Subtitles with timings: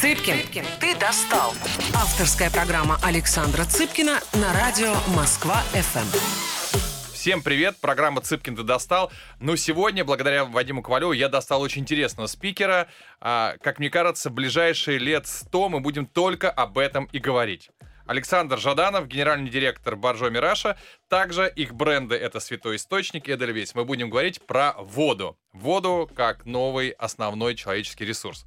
[0.00, 1.52] Цыпкин, ты достал.
[1.94, 7.12] Авторская программа Александра Цыпкина на радио Москва-ФМ.
[7.12, 9.12] Всем привет, программа «Цыпкин ты достал».
[9.40, 12.88] Ну, сегодня, благодаря Вадиму Ковалеву, я достал очень интересного спикера.
[13.20, 17.68] А, как мне кажется, ближайшие лет сто мы будем только об этом и говорить.
[18.06, 20.78] Александр Жаданов, генеральный директор Боржоми Russia.
[21.10, 23.74] Также их бренды— это «Святой Источник» и «Эдельвейс».
[23.74, 25.36] Мы будем говорить про воду.
[25.52, 28.46] Воду как новый основной человеческий ресурс.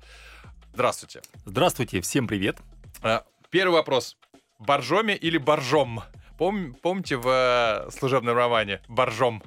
[0.74, 1.22] Здравствуйте.
[1.46, 2.58] Здравствуйте, всем привет.
[3.04, 4.18] А, первый вопрос.
[4.58, 6.02] Боржоми или Боржом?
[6.40, 9.44] Пом, помните в э, служебном романе «Боржом»?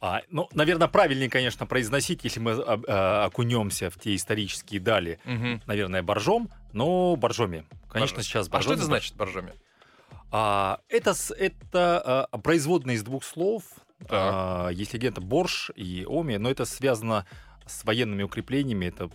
[0.00, 5.18] А, ну, наверное, правильнее, конечно, произносить, если мы а, а, окунемся в те исторические дали.
[5.24, 5.62] Угу.
[5.66, 7.66] Наверное, боржом, но боржоми.
[7.88, 8.26] Конечно, Борж...
[8.26, 8.74] сейчас боржоми.
[8.74, 9.52] А что это значит боржоми?
[10.30, 13.64] А, это это а, производное из двух слов.
[14.08, 17.26] А, если где-то борж и оми, но это связано
[17.70, 19.10] с военными укреплениями, это,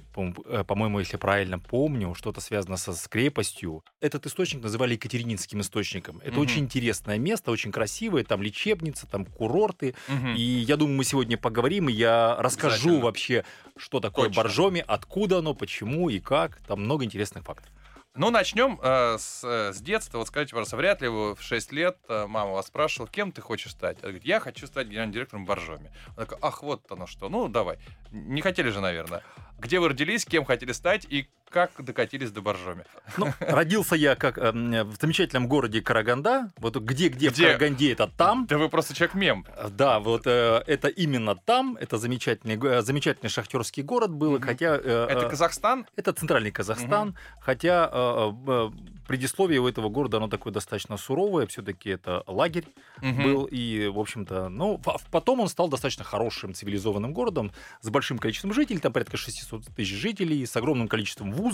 [0.46, 3.84] э, по-моему, если правильно помню, что-то связано со с крепостью.
[4.02, 6.20] Этот источник называли Екатерининским источником.
[6.20, 6.42] Это угу.
[6.42, 9.96] очень интересное место, очень красивое, там лечебница, там курорты.
[10.08, 10.30] Угу.
[10.36, 13.44] И я думаю, мы сегодня поговорим, и я расскажу вообще,
[13.78, 14.44] что такое Точно.
[14.44, 16.58] Боржоми, откуда оно, почему и как.
[16.68, 17.72] Там много интересных фактов.
[18.18, 20.20] Ну, начнем э, с, э, с детства.
[20.20, 23.42] Вот скажите, пожалуйста, вряд ли вы в 6 лет э, мама вас спрашивала, кем ты
[23.42, 23.98] хочешь стать?
[23.98, 25.92] Она говорит, я хочу стать генеральным директором Боржоми.
[26.16, 27.28] Он такой, ах, вот оно что.
[27.28, 27.78] Ну, давай.
[28.12, 29.22] Не хотели же, наверное.
[29.60, 32.84] Где вы родились, кем хотели стать и как докатились до Боржоми?
[33.16, 36.52] Ну, родился я как э, в замечательном городе Караганда.
[36.58, 38.46] Вот где-где в Караганде это там.
[38.48, 39.46] Да вы просто человек-мем.
[39.70, 41.78] Да, вот э, это именно там.
[41.78, 44.36] Это замечательный, э, замечательный шахтерский город был.
[44.36, 44.42] Mm-hmm.
[44.42, 45.88] Хотя, э, это Казахстан?
[45.96, 47.10] Это центральный Казахстан.
[47.12, 47.40] Mm-hmm.
[47.40, 48.70] Хотя э, э,
[49.08, 51.48] предисловие у этого города, оно такое достаточно суровое.
[51.48, 52.66] Все-таки это лагерь
[53.00, 53.24] mm-hmm.
[53.24, 53.46] был.
[53.46, 58.80] И, в общем-то, ну, потом он стал достаточно хорошим цивилизованным городом с большим количеством жителей.
[58.80, 61.45] Там порядка 600 тысяч жителей, с огромным количеством вузов.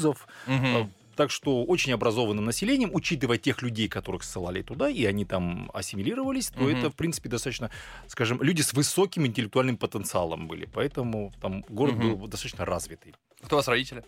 [0.48, 0.90] Угу.
[1.16, 6.50] Так что очень образованным населением, учитывая тех людей, которых ссылали туда, и они там ассимилировались,
[6.50, 6.70] то угу.
[6.70, 7.70] это, в принципе, достаточно,
[8.08, 10.66] скажем, люди с высоким интеллектуальным потенциалом были.
[10.74, 12.16] Поэтому там город угу.
[12.16, 13.14] был достаточно развитый.
[13.44, 14.04] Кто у вас родители?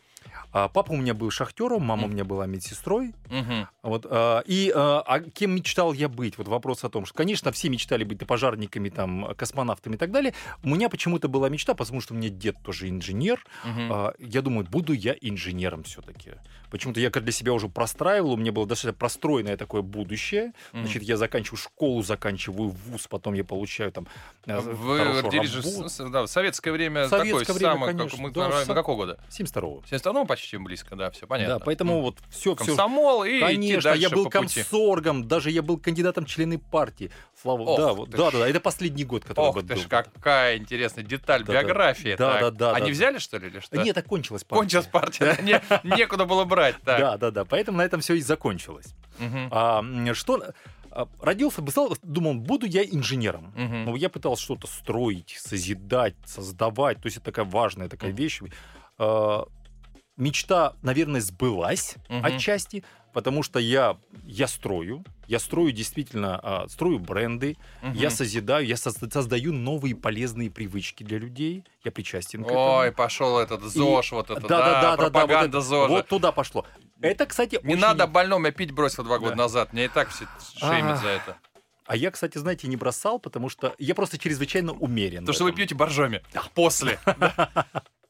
[0.51, 2.05] А, папа у меня был шахтером, мама mm.
[2.05, 3.13] у меня была медсестрой.
[3.29, 3.67] Mm-hmm.
[3.83, 6.37] Вот, а, и а, а кем мечтал я быть?
[6.37, 10.33] Вот вопрос о том, что, конечно, все мечтали быть пожарниками, там, космонавтами и так далее.
[10.63, 13.43] У меня почему-то была мечта, потому что у меня дед тоже инженер.
[13.65, 13.89] Mm-hmm.
[13.91, 16.31] А, я думаю, буду я инженером все-таки.
[16.69, 20.53] Почему-то я для себя уже простраивал, у меня было достаточно простроенное такое будущее.
[20.73, 20.81] Mm-hmm.
[20.81, 24.07] Значит, я заканчиваю школу, заканчиваю вуз, потом я получаю там
[24.45, 25.61] э, Вы родились же
[26.09, 29.19] да, в советское время, советское такое время, самое, конечно, как мы, да, на, какого года?
[29.29, 29.83] 72-го.
[29.89, 31.59] 72 ну, почти близко, да, все понятно.
[31.59, 32.01] Да, поэтому mm.
[32.01, 32.67] вот все, все.
[32.67, 37.11] Комсомол и Конечно, я был комсоргом, даже я был кандидатом в члены партии.
[37.39, 40.57] Слава, Ох, да, вот, да, да, да, это последний год, который Ох ты ж, какая
[40.57, 42.15] интересная деталь да, биографии.
[42.17, 42.71] Да, да, да.
[42.73, 43.77] Они взяли, что ли, или что?
[43.77, 44.61] Нет, окончилась партия.
[44.61, 46.75] Кончилась партия, некуда было брать.
[46.85, 48.93] Да, да, да, поэтому на этом все и закончилось.
[49.51, 50.53] А, что
[50.95, 51.61] а, родился,
[52.03, 53.47] думал, буду я инженером.
[53.55, 53.91] Угу.
[53.91, 57.01] Но я пытался что-то строить, созидать, создавать.
[57.01, 58.17] То есть это такая важная такая угу.
[58.17, 58.41] вещь.
[60.17, 62.19] А, мечта, наверное, сбылась угу.
[62.23, 67.93] отчасти, потому что я, я строю, я строю действительно, а, строю бренды, угу.
[67.93, 72.77] я созидаю, я создаю новые полезные привычки для людей, я причастен к этому.
[72.77, 75.87] Ой, пошел этот ЗОЖ, И, вот это, да, да, да, пропаганда да, да, вот ЗОЖа.
[75.89, 76.65] Вот туда пошло.
[77.01, 77.81] Это, кстати, Не очень...
[77.81, 79.43] надо больном, я пить бросил два года да.
[79.43, 80.25] назад, мне и так все
[80.57, 81.37] шеймят за это.
[81.85, 85.25] А я, кстати, знаете, не бросал, потому что я просто чрезвычайно умерен.
[85.25, 86.21] То, что вы пьете боржоми.
[86.33, 86.43] Да.
[86.53, 86.97] После.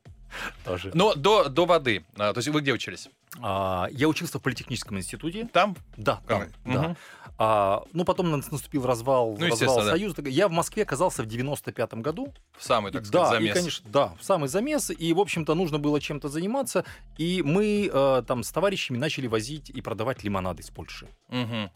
[0.65, 0.91] Тоже.
[0.93, 2.03] Но до, до воды.
[2.17, 3.09] А, то есть вы где учились?
[3.41, 5.49] А, я учился в политехническом институте.
[5.51, 5.75] Там?
[5.97, 6.43] Да, там.
[6.43, 6.73] Угу.
[6.73, 6.95] Да.
[7.37, 9.89] А, ну, потом наступил развал, ну, развал да.
[9.91, 10.21] Союза.
[10.27, 12.33] Я в Москве оказался в 95-м году.
[12.57, 13.55] В самый, так сказать, да, замес.
[13.55, 14.91] И, конечно, да, в самый замес.
[14.91, 16.85] И, в общем-то, нужно было чем-то заниматься.
[17.17, 21.07] И мы э, там с товарищами начали возить и продавать лимонады из Польши.
[21.29, 21.71] Угу.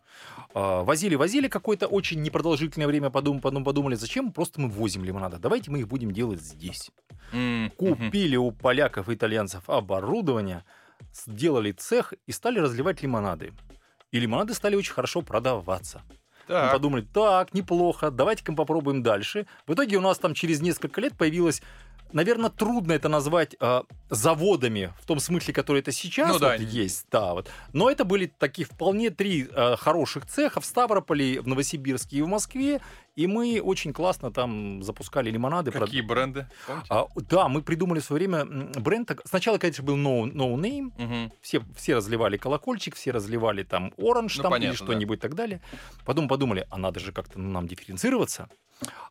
[0.54, 5.38] Э, возили, возили какое-то очень непродолжительное время, подум, потом подумали, зачем просто мы возим лимонады.
[5.40, 6.92] Давайте мы их будем делать здесь.
[7.32, 7.70] Mm-hmm.
[7.72, 10.64] Купили у поляков и итальянцев оборудование,
[11.14, 13.54] сделали цех и стали разливать лимонады.
[14.12, 16.04] И лимонады стали очень хорошо продаваться.
[16.48, 16.68] Так.
[16.68, 19.48] Мы подумали, так, неплохо, давайте-ка попробуем дальше.
[19.66, 21.62] В итоге у нас там через несколько лет появилась
[22.14, 26.56] наверное, трудно это назвать э, заводами в том смысле, который это сейчас ну, вот да.
[26.56, 27.06] есть.
[27.12, 27.50] Да, вот.
[27.74, 32.28] Но это были такие вполне три э, хороших цеха в Ставрополе, в Новосибирске и в
[32.28, 32.82] Москве.
[33.18, 35.72] И мы очень классно там запускали лимонады.
[35.72, 36.18] Какие прод...
[36.18, 36.48] бренды?
[36.88, 39.12] А, да, мы придумали в свое время бренд.
[39.26, 40.92] Сначала, конечно, был No, no Name.
[41.04, 41.34] Угу.
[41.42, 45.28] Все, все разливали колокольчик, все разливали там оранж ну, там, понятно, или что-нибудь да.
[45.28, 45.62] так далее.
[46.06, 48.50] Потом подумали, а надо же как-то ну, нам дифференцироваться.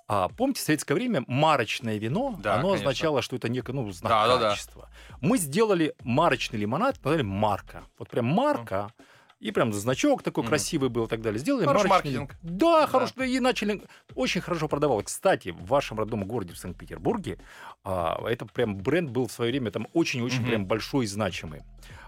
[0.07, 2.91] А помните, в советское время марочное вино, Да, оно конечно.
[2.91, 4.51] означало, что это некое ну, знак Да, да, да.
[4.51, 4.89] качества.
[5.21, 7.83] Мы сделали марочный лимонад, назвали марка.
[7.99, 8.93] Вот прям марка.
[9.39, 10.49] И прям значок такой Мгм.
[10.49, 11.39] красивый был и так далее.
[11.39, 12.37] Сделали Хороший маркетинг.
[12.43, 13.31] Да, хороший.
[13.31, 13.83] И начали
[14.15, 15.03] очень хорошо продавал.
[15.03, 17.39] Кстати, в вашем родном городе, в Санкт-Петербурге,
[17.85, 20.49] а, это прям бренд был в свое время там очень-очень Мгм.
[20.49, 21.63] прям большой и значимый.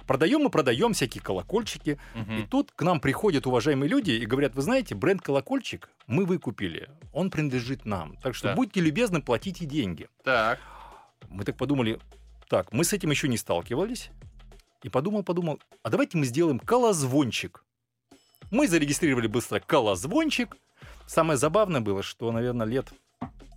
[0.07, 1.99] Продаем мы продаем всякие колокольчики.
[2.15, 2.49] И Мгм.
[2.49, 7.31] тут к нам приходят уважаемые люди и говорят, вы знаете, бренд колокольчик мы выкупили, он
[7.31, 8.17] принадлежит нам.
[8.23, 8.55] Так что Да.
[8.55, 10.09] будьте любезны, платите деньги.
[10.25, 10.59] Так.
[11.29, 12.01] Мы так подумали,
[12.49, 14.09] так, мы с этим еще не сталкивались.
[14.83, 17.65] И подумал, подумал, а давайте мы сделаем колозвончик.
[18.51, 20.57] Мы зарегистрировали быстро колозвончик.
[21.07, 22.93] Самое забавное было, что, наверное, лет,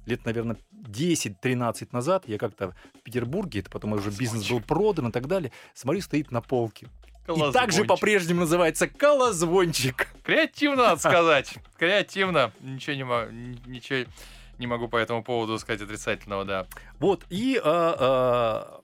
[0.05, 5.11] лет, наверное, 10-13 назад я как-то в Петербурге, это потом уже бизнес был продан и
[5.11, 6.87] так далее, смотрю, стоит на полке.
[7.27, 10.07] И также по-прежнему называется колозвончик.
[10.23, 11.53] Креативно, надо сказать.
[11.77, 12.51] Креативно.
[12.59, 14.09] Ничего не, мо- ничего
[14.57, 16.67] не могу по этому поводу сказать отрицательного, да.
[16.99, 18.80] Вот, и а, а,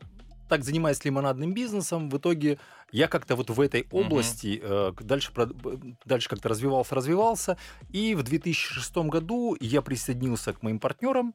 [0.48, 2.58] так занимаясь лимонадным бизнесом, в итоге
[2.92, 5.32] я как-то вот в этой области э, дальше,
[6.06, 7.58] дальше как-то развивался, развивался.
[7.90, 11.34] И в 2006 году я присоединился к моим партнерам,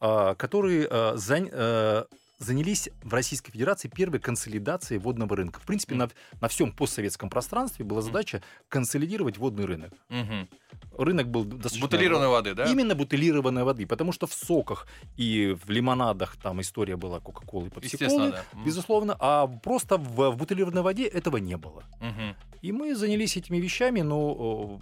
[0.00, 2.04] а, которые а, зан- э,
[2.38, 5.60] занялись в Российской Федерации первой консолидацией водного рынка.
[5.60, 6.08] В принципе, на,
[6.40, 9.92] на всем постсоветском пространстве была задача консолидировать водный рынок.
[10.08, 10.48] Мгм.
[10.96, 11.86] Рынок был достаточно...
[11.86, 12.70] Бутылированной воды, да?
[12.70, 14.86] Именно бутылированной воды, потому что в соках
[15.16, 18.44] и в лимонадах там история была Кока-Колы и Пепси-Колы, да.
[18.52, 18.64] М.
[18.64, 21.84] безусловно, а просто в, в бутылированной воде этого не было.
[22.00, 22.36] Мгм.
[22.62, 24.80] И мы занялись этими вещами, но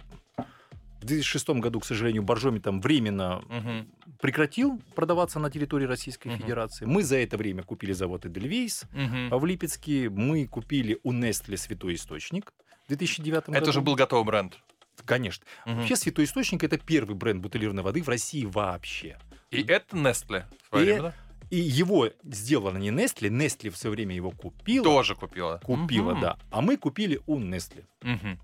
[1.01, 3.87] в 2006 году, к сожалению, Боржоми там временно Мгм.
[4.21, 6.37] прекратил продаваться на территории Российской Мгм.
[6.39, 6.85] Федерации.
[6.85, 9.29] Мы за это время купили завод Эдельвейс Мгм.
[9.37, 10.09] в Липецке.
[10.09, 12.53] Мы купили у Nestle Святой Источник
[12.85, 13.57] в 2009 году.
[13.57, 14.57] Это уже был готовый бренд.
[15.05, 15.45] Конечно.
[15.65, 15.77] Мгм.
[15.77, 19.17] Вообще Святой Источник это первый бренд бутылированной воды в России вообще.
[19.51, 21.13] И это свое И время, да?
[21.49, 24.83] И его сделано не Nestle, Nestle в свое время его купила.
[24.83, 25.61] Тоже купила.
[25.63, 26.21] Купила, Мгм.
[26.21, 26.37] да.
[26.51, 27.85] А мы купили у Nestle.
[28.01, 28.37] Мгм.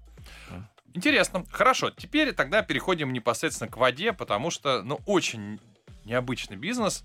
[0.94, 1.46] Интересно.
[1.52, 5.60] Хорошо, теперь тогда переходим непосредственно к воде, потому что, ну, очень
[6.06, 7.04] необычный бизнес.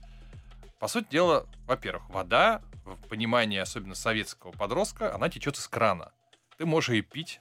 [0.79, 6.13] По сути дела, во-первых, вода, в понимании особенно советского подростка, она течет из крана.
[6.59, 7.41] Ты можешь ее пить.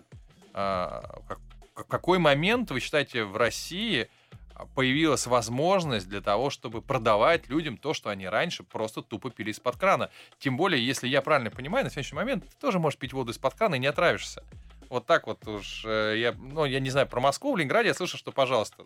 [0.53, 4.09] А, как- какой момент, вы считаете, в России
[4.55, 9.51] а, появилась возможность для того, чтобы продавать людям то, что они раньше просто тупо пили
[9.51, 10.09] из-под крана?
[10.39, 13.53] Тем более, если я правильно понимаю, на сегодняшний момент ты тоже можешь пить воду из-под
[13.53, 14.43] крана и не отравишься.
[14.89, 17.93] Вот так вот уж э, я, ну, я не знаю, про Москву, в Ленинграде я
[17.93, 18.85] слышал, что, пожалуйста,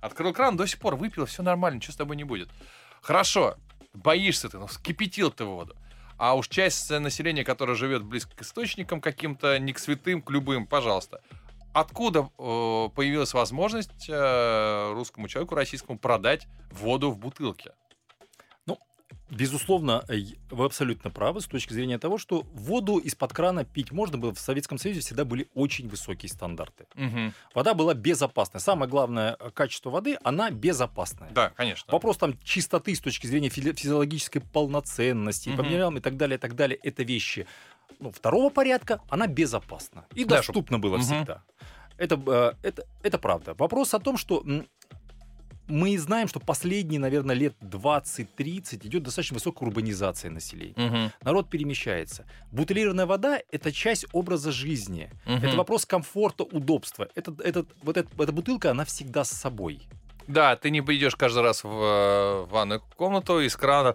[0.00, 2.48] открыл кран, до сих пор выпил, все нормально, ничего с тобой не будет.
[3.00, 3.56] Хорошо,
[3.94, 5.76] боишься ты, ну, вскипятил ты воду.
[6.18, 10.30] А уж часть э, населения, которая живет близко к источникам каким-то, не к святым, к
[10.30, 11.22] любым, пожалуйста.
[11.72, 17.72] Откуда э, появилась возможность э, русскому человеку, российскому, продать воду в бутылке?
[19.28, 20.18] Безусловно, э,
[20.50, 24.32] вы абсолютно правы с точки зрения того, что воду из-под крана пить можно было.
[24.32, 26.86] В Советском Союзе всегда были очень высокие стандарты.
[26.94, 27.32] Мгм.
[27.54, 28.60] Вода была безопасная.
[28.60, 31.30] Самое главное э, качество воды, она безопасная.
[31.32, 31.92] Да, конечно.
[31.92, 35.56] Вопрос там чистоты с точки зрения физи- физиологической полноценности, Мгм.
[35.58, 37.46] по минералам и так далее, и так далее, это вещи
[37.98, 40.04] ну, второго порядка, она безопасна.
[40.14, 41.04] И Да, доступна была Мгм.
[41.04, 41.42] всегда.
[41.96, 43.54] Это, э, это, это правда.
[43.54, 44.44] Вопрос о том, что
[45.68, 50.74] мы знаем, что последние, наверное, лет 20-30 идет достаточно высокая урбанизация населения.
[50.76, 51.12] Мгм.
[51.22, 52.26] Народ перемещается.
[52.52, 55.10] Бутылированная вода– это часть образа жизни.
[55.26, 55.44] Мгм.
[55.44, 57.08] Это вопрос комфорта, удобства.
[57.14, 59.88] Это, это, вот эта, эта бутылка, она всегда с собой.
[60.28, 63.94] Да, ты не пойдешь каждый раз в э, ванную комнату из крана.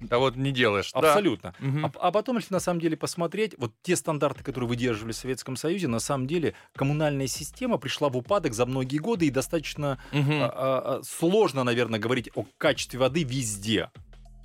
[0.00, 0.92] Да вот не делаешь.
[0.92, 0.98] да.
[1.00, 1.54] Абсолютно.
[1.58, 1.86] Мгм.
[1.86, 5.56] А, а потом, если на самом деле посмотреть, вот те стандарты, которые выдерживали в Советском
[5.56, 10.16] Союзе, на самом деле коммунальная система пришла в упадок за многие годы и достаточно а,
[10.16, 13.90] а, а, сложно, наверное, говорить о качестве воды везде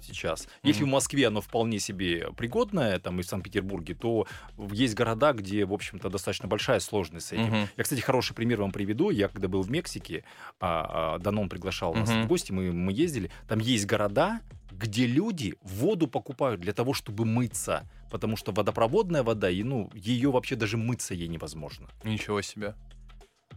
[0.05, 0.47] сейчас.
[0.63, 0.89] Если Мгм.
[0.91, 4.27] в Москве оно вполне себе пригодное, там и в Санкт-Петербурге, то
[4.71, 7.45] есть города, где, в общем-то, достаточно большая сложность с этим.
[7.45, 7.67] Мгм.
[7.77, 9.09] Я, кстати, хороший пример вам приведу.
[9.09, 10.23] Я когда был в Мексике,
[10.59, 12.23] а, а, Данон приглашал нас Мгм.
[12.23, 13.29] в гости, мы, мы ездили.
[13.47, 14.39] Там есть города,
[14.71, 17.87] где люди воду покупают для того, чтобы мыться.
[18.11, 21.87] Потому что водопроводная вода, и, ну, ее вообще даже мыться ей невозможно.
[22.03, 22.75] Ничего себе.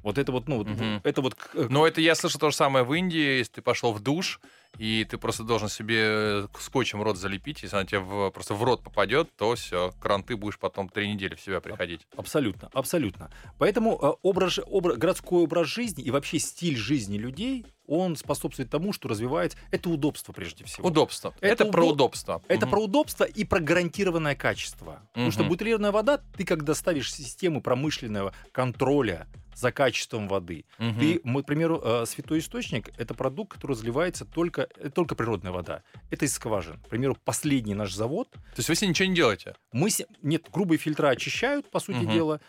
[0.04, 1.00] Вот это вот, ну, Мгм.
[1.02, 1.34] это вот...
[1.34, 4.40] к- Но это я слышал то же самое в Индии, если ты пошел в душ,
[4.78, 7.62] и ты просто должен себе э, скотчем рот залепить.
[7.62, 11.34] Если она тебе в, просто в рот попадет, то все, кранты будешь потом три недели
[11.34, 12.06] в себя приходить.
[12.16, 13.30] Абсолютно, абсолютно.
[13.58, 18.92] Поэтому э, образ, образ, городской образ жизни и вообще стиль жизни людей, он способствует тому,
[18.92, 19.58] что развивается.
[19.70, 20.86] Это удобство прежде всего.
[20.86, 21.34] Удобство.
[21.40, 22.42] Это, это про удобство.
[22.46, 22.70] Это угу.
[22.70, 24.90] про удобство и про гарантированное качество.
[24.90, 25.08] Угу.
[25.12, 29.26] Потому что бутилированная вода, ты когда ставишь систему промышленного контроля
[29.58, 30.64] за качеством воды.
[30.78, 31.00] Угу.
[31.00, 35.52] Ты, мы, к примеру, э, святой источник это продукт, который разливается только, это только природная
[35.52, 35.82] вода.
[36.10, 36.78] Это из скважин.
[36.78, 38.30] К примеру, последний наш завод.
[38.30, 39.54] То есть вы с ним ничего не делаете?
[39.72, 40.04] Мы с...
[40.22, 42.12] Нет, грубые фильтра очищают, по сути угу.
[42.12, 42.40] дела,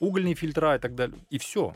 [0.00, 1.18] угольные фильтра и так далее.
[1.30, 1.74] И все.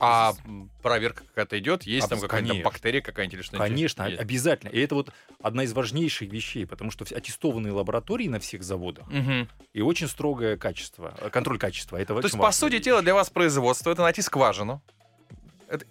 [0.00, 0.34] А
[0.82, 1.84] проверка какая-то идет?
[1.84, 3.68] Есть а, там какая-то бактерия какая-нибудь или что-нибудь?
[3.68, 4.20] Конечно, есть?
[4.20, 4.70] обязательно.
[4.70, 5.10] И это вот
[5.40, 9.48] одна из важнейших вещей, потому что аттестованные лаборатории на всех заводах угу.
[9.72, 11.96] и очень строгое качество, э, контроль качества.
[11.96, 14.82] Это То есть, по сути дела, для вас производство это найти скважину,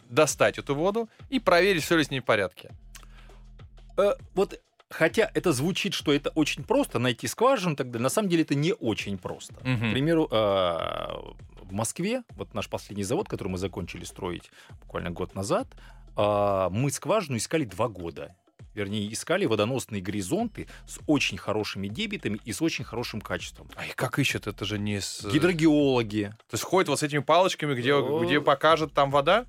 [0.10, 2.72] достать эту воду и проверить, все ли с ней в порядке.
[3.98, 4.60] Э, вот
[4.90, 8.74] Хотя это звучит, что это очень просто найти скважину, тогда на самом деле это не
[8.74, 9.56] очень просто.
[9.56, 9.62] Угу.
[9.62, 10.36] К примеру, э,
[11.64, 15.68] в Москве, вот наш последний завод, который мы закончили строить буквально год назад,
[16.16, 18.36] а, мы скважину искали два года.
[18.76, 23.70] Вернее, искали водоносные горизонты с очень хорошими дебитами и с очень хорошим качеством.
[23.76, 24.48] А их как ищут?
[24.48, 25.26] Это же не с...
[25.26, 26.34] Гидрогеологи.
[26.50, 29.46] То есть ходят вот с этими палочками, где, где покажет там вода?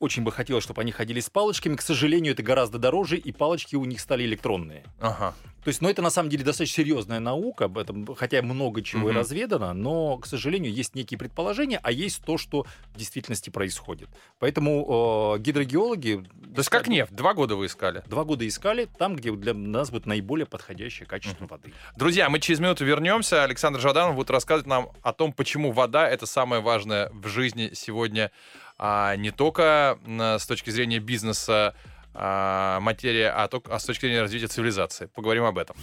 [0.00, 1.74] Очень бы хотелось, чтобы они ходили с палочками.
[1.74, 4.84] К сожалению, это гораздо дороже, и палочки у них стали электронные.
[5.00, 5.34] Ага.
[5.64, 9.08] То есть, ну, это на самом деле достаточно серьезная наука, об этом, хотя много чего
[9.08, 9.12] mm-hmm.
[9.12, 12.64] и разведано, но, к сожалению, есть некие предположения, а есть то, что
[12.94, 14.08] в действительности происходит.
[14.38, 16.24] Поэтому э, гидрогеологи...
[16.54, 18.02] То есть, как нефть, два года вы искали?
[18.06, 21.50] Два года искали там, где для нас будет наиболее подходящее качество mm-hmm.
[21.50, 21.72] воды.
[21.96, 23.42] Друзья, мы через минуту вернемся.
[23.42, 28.30] Александр Жаданов будет рассказывать нам о том, почему вода— это самое важное в жизни сегодня
[28.78, 31.74] а не только с точки зрения бизнеса
[32.14, 35.06] а, материя, а, только, а с точки зрения развития цивилизации.
[35.06, 35.76] Поговорим об этом.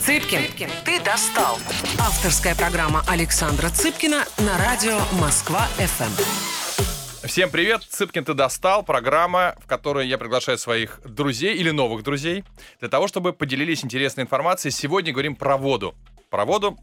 [0.00, 1.58] Цыпкин, Цыпкин, ты достал.
[1.98, 7.26] Авторская программа Александра Цыпкина на радио Москва-ФМ.
[7.26, 12.44] Всем привет, Цыпкин ты достал, программа, в которой я приглашаю своих друзей или новых друзей
[12.80, 14.72] для того, чтобы поделились интересной информацией.
[14.72, 15.94] Сегодня говорим про воду.
[16.30, 16.78] Про воду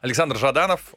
[0.00, 0.94] Александр Жаданов,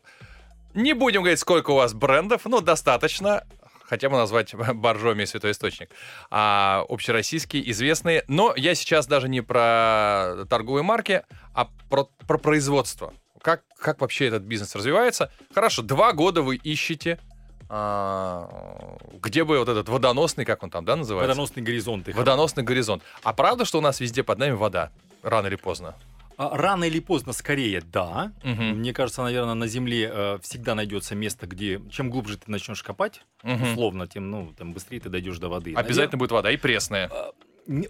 [0.75, 3.43] не будем говорить, сколько у вас брендов, ну, достаточно.
[3.83, 5.89] Хотя бы назвать Боржоми Святой Источник.
[6.29, 8.23] А, общероссийские, известные.
[8.27, 13.13] Но я сейчас даже не про торговые марки, а про, про производство.
[13.41, 15.31] Как, как вообще этот бизнес развивается?
[15.53, 17.19] Хорошо, два года вы ищете
[17.67, 21.29] а, где бы вот этот водоносный, как он там, да, называется?
[21.29, 22.07] Водоносный горизонт.
[22.07, 23.03] Водоносный горизонт.
[23.23, 24.91] А правда, что у нас везде под нами вода?
[25.23, 25.95] Рано или поздно?
[26.37, 28.33] А, рано или поздно, скорее, да.
[28.43, 28.61] Угу.
[28.61, 33.21] Мне кажется, наверное, на Земле э, всегда найдется место, где чем глубже ты начнешь копать,
[33.43, 33.63] угу.
[33.63, 35.73] условно, тем ну, там быстрее ты дойдешь до воды.
[35.73, 37.09] Обязательно Наверное, будет вода и пресная.
[37.11, 37.31] Э,
[37.67, 37.89] не,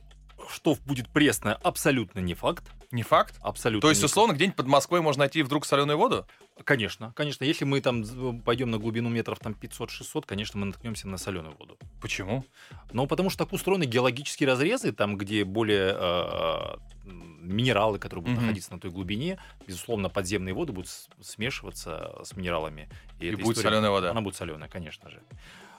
[0.49, 2.63] что будет пресная, абсолютно не факт.
[2.91, 3.35] Не факт?
[3.41, 3.81] Абсолютно.
[3.81, 6.25] То есть, условно, где-нибудь под Москвой можно найти вдруг соленую воду?
[6.63, 7.43] Конечно, конечно.
[7.43, 11.77] Если мы там пойдем на глубину метров там 500-600, конечно, мы наткнемся на соленую воду.
[12.01, 12.45] Почему?
[12.93, 18.41] Ну, потому что так устроены геологические разрезы, там, где более э, минералы, которые будут mm-hmm.
[18.41, 19.37] находиться на той глубине,
[19.67, 20.89] безусловно, подземные воды будут
[21.21, 22.89] смешиваться с минералами.
[23.19, 24.11] И, и будет история, соленая вода.
[24.11, 25.21] Она будет соленая, конечно же.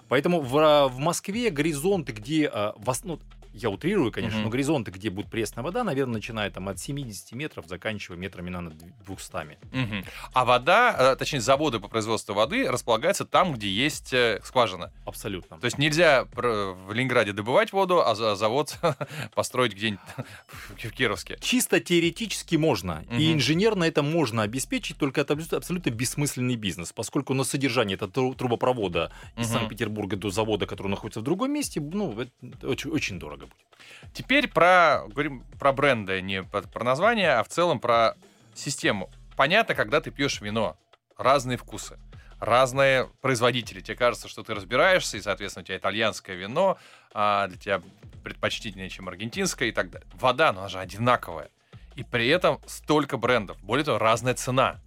[0.09, 3.21] Поэтому в, в Москве горизонты, где э, основном
[3.57, 4.45] я утрирую, конечно, uh-huh.
[4.45, 8.71] но горизонты, где будет пресная вода, наверное, начиная там от 70 метров, заканчивая метрами на
[8.71, 9.07] 200.
[9.07, 10.05] Uh-huh.
[10.35, 14.93] А вода, э, точнее, заводы по производству воды располагаются там, где есть э, скважина.
[15.07, 15.59] Абсолютно.
[15.59, 18.79] То есть нельзя в Ленинграде добывать воду, а завод
[19.35, 20.01] построить где-нибудь
[20.77, 21.39] в Кировске.
[21.41, 23.05] Чисто теоретически можно.
[23.09, 23.19] Uh-huh.
[23.19, 29.13] И инженерно это можно обеспечить, только это абсолютно бессмысленный бизнес, поскольку на содержание этого трубопровода
[29.37, 29.53] из uh-huh.
[29.53, 34.13] Санкт-Петербурга до завода, который находится в другом месте, ну, это очень, очень дорого будет.
[34.13, 38.15] Теперь про, говорим про бренды, не про, название, а в целом про
[38.55, 39.11] систему.
[39.37, 40.79] Понятно, когда ты пьешь вино,
[41.19, 41.99] разные вкусы,
[42.41, 43.81] разные производители.
[43.81, 46.79] Тебе кажется, что ты разбираешься, и, соответственно, у тебя итальянское вино,
[47.13, 47.83] а для тебя
[48.25, 50.09] предпочтительнее, чем аргентинское и так далее.
[50.15, 51.51] Вода, она же одинаковая.
[51.95, 53.59] И при этом столько брендов.
[53.63, 54.81] Более того, разная цена.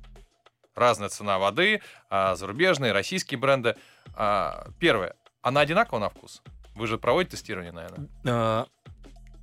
[0.76, 3.76] Разная цена воды, а, зарубежные, российские бренды.
[4.14, 5.16] А, первое.
[5.42, 6.42] Она одинакова на вкус?
[6.80, 8.08] Вы же проводите тестирование, наверное?
[8.26, 8.68] А,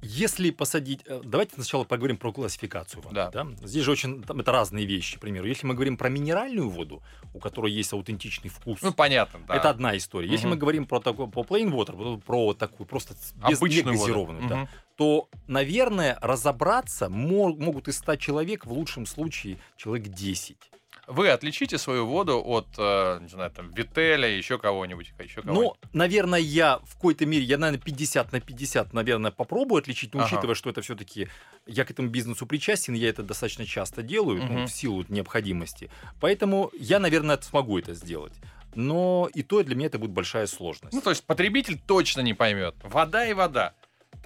[0.02, 1.02] если посадить...
[1.06, 3.14] Э, давайте сначала поговорим про классификацию воды.
[3.14, 3.30] Да.
[3.30, 3.46] Да?
[3.62, 4.22] Здесь же очень...
[4.22, 5.46] Там, это разные вещи, к примеру.
[5.46, 7.02] Если мы говорим про минеральную воду,
[7.34, 8.80] у которой есть аутентичный вкус...
[8.82, 9.56] Ну, понятно, да.
[9.56, 10.28] Это одна история.
[10.28, 10.32] Угу.
[10.32, 13.14] Если мы говорим про такой, по plain water, про такую просто
[13.48, 14.54] без, Обычную газированную, воду.
[14.54, 14.68] да, угу.
[14.96, 20.56] то, наверное, разобраться мог, могут из 100 человек, в лучшем случае, человек 10.
[21.06, 25.74] Вы отличите свою воду от, э, не знаю, там, Вителя, еще кого-нибудь, еще кого Ну,
[25.92, 30.28] наверное, я в какой-то мере, я, наверное, 50 на 50, наверное, попробую отличить, но Ага.
[30.28, 31.28] учитывая, что это все-таки
[31.66, 34.66] я к этому бизнесу причастен, я это достаточно часто делаю, ну, Мгм.
[34.66, 35.90] в силу необходимости.
[36.20, 38.32] Поэтому я, наверное, смогу это сделать.
[38.74, 40.92] Но и то для меня это будет большая сложность.
[40.94, 42.74] Ну, то есть потребитель точно не поймет.
[42.82, 43.72] Вода и вода.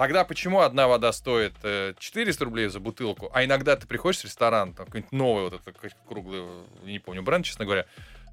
[0.00, 4.24] Тогда почему одна вода стоит э, 400 рублей за бутылку, а иногда ты приходишь в
[4.24, 5.76] ресторан, там какой-нибудь новый, вот этот
[6.08, 7.84] круглый, э, не помню бренд, честно говоря,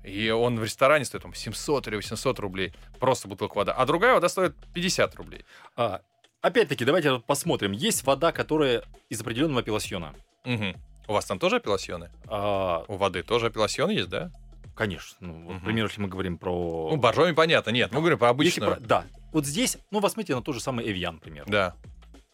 [0.01, 4.13] и он в ресторане стоит там 700 или 800 рублей, просто бутылка воды, а другая
[4.13, 5.43] вода стоит 50 рублей.
[5.75, 5.99] А,
[6.39, 7.73] опять-таки, давайте вот посмотрим.
[7.73, 10.15] Есть вода, которая из определенного апелласьона.
[10.45, 10.73] Мгм.
[11.09, 12.09] У вас там тоже апелласьоны?
[12.27, 14.31] А, У воды тоже апелласьон есть, да?
[14.77, 15.17] Конечно.
[15.19, 16.89] Ну, вот, например, если мы говорим про...
[16.91, 18.75] Ну, боржоми понятно, нет, мы говорим про обычную.
[18.75, 19.05] про- Да.
[19.33, 21.45] Вот здесь, ну, посмотрите на то же самое Эвиан, например.
[21.47, 21.75] Да.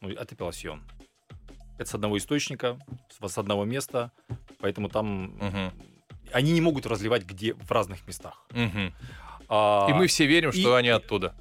[0.01, 0.83] Ну, это апелласьон.
[1.79, 2.77] Это с одного источника,
[3.27, 4.11] с, одного места,
[4.59, 5.71] поэтому там Мгм.
[6.31, 8.45] они не могут разливать где в разных местах.
[8.51, 8.93] Мгм.
[9.49, 11.33] А, И мы все верим, и- что они оттуда.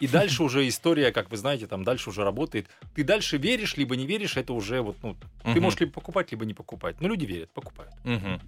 [0.00, 2.68] и дальше уже история, как вы знаете, там дальше уже работает.
[2.94, 5.62] Ты дальше веришь, либо не веришь, это уже вот, ну, ты Мгм.
[5.62, 7.00] можешь либо покупать, либо не покупать.
[7.00, 7.94] Но люди верят, покупают.
[8.04, 8.40] Мгм.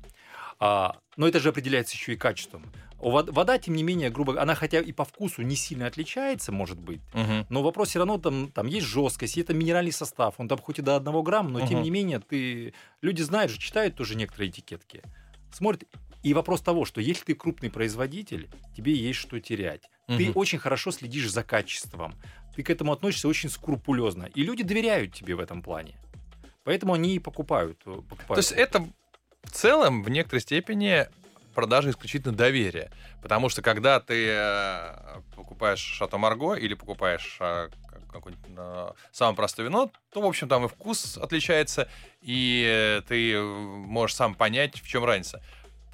[0.58, 2.70] А, но это же определяется еще и качеством.
[2.98, 7.02] Вода, тем не менее, грубо она хотя и по вкусу не сильно отличается, может быть,
[7.12, 7.46] Мгм.
[7.50, 10.78] но вопрос все равно там, там есть жесткость, и это минеральный состав, он там хоть
[10.78, 11.82] и до одного грамма, но тем Мгм.
[11.82, 12.72] не менее ты
[13.02, 15.02] люди знают же, читают тоже некоторые этикетки,
[15.52, 15.84] смотрят.
[16.22, 19.82] И вопрос того, что если ты крупный производитель, тебе есть что терять.
[20.06, 20.32] Ты Мгм.
[20.34, 22.14] очень хорошо следишь за качеством,
[22.56, 26.00] ты к этому относишься очень скрупулезно, и люди доверяют тебе в этом плане.
[26.64, 27.82] Поэтому они и покупают.
[27.86, 28.26] э, покупают.
[28.28, 28.88] То есть это
[29.46, 31.06] в целом в некоторой степени
[31.54, 32.90] продажа исключительно доверия.
[33.22, 39.36] Потому что когда ты э, покупаешь Шато Марго или покупаешь э, как- какое-нибудь э, самое
[39.36, 41.88] простое вино, то, в общем, там и вкус отличается,
[42.20, 45.42] и ты можешь сам понять, в чем разница.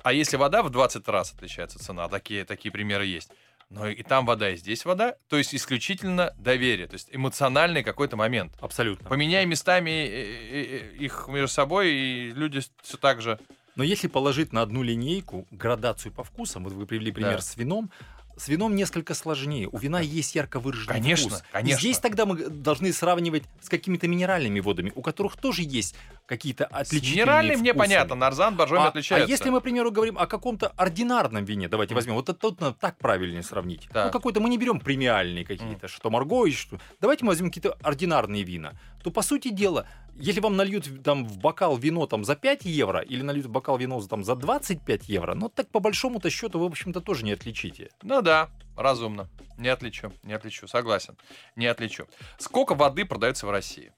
[0.03, 3.31] А если вода в 20 раз отличается цена, такие, такие примеры есть,
[3.73, 8.17] но и там вода, и здесь вода, то есть исключительно доверие, то есть эмоциональный какой-то
[8.17, 8.53] момент.
[8.61, 9.09] Абсолютно.
[9.09, 13.39] Поменяй местами э, э, их между собой, и люди все так же.
[13.75, 17.41] Но если положить на одну линейку градацию по вкусам, вот вы привели пример Да.
[17.41, 17.91] с вином,
[18.37, 19.69] с вином несколько сложнее.
[19.71, 21.45] У вина есть ярко выраженный Конечно, вкус.
[21.53, 21.77] конечно.
[21.77, 25.95] И здесь тогда мы должны сравнивать с какими-то минеральными водами, у которых тоже есть
[26.27, 29.31] какие-то отличительные Минеральный мне понятно, нарзан, боржоми А, а отличаются.
[29.31, 32.77] если мы, к примеру, говорим о каком-то ординарном вине, давайте возьмем, вот это тут надо
[32.79, 33.89] так правильнее сравнить.
[33.93, 34.07] Так.
[34.07, 36.79] Ну, какой-то мы не берем премиальные какие-то, что Марго и что.
[37.01, 38.73] Давайте мы возьмем какие-то ординарные вина.
[39.03, 43.01] То, по сути дела, если вам нальют там в бокал вино там за 5 евро
[43.01, 46.59] или нальют в бокал вино за, там, за 25 евро, ну так по большому-то счету
[46.59, 47.91] вы, в общем-то, тоже не отличите.
[48.03, 49.29] Ну да, разумно.
[49.59, 51.17] Не отличу, не отличу, согласен.
[51.57, 52.07] Не отличу.
[52.39, 53.93] Сколько воды продается в России?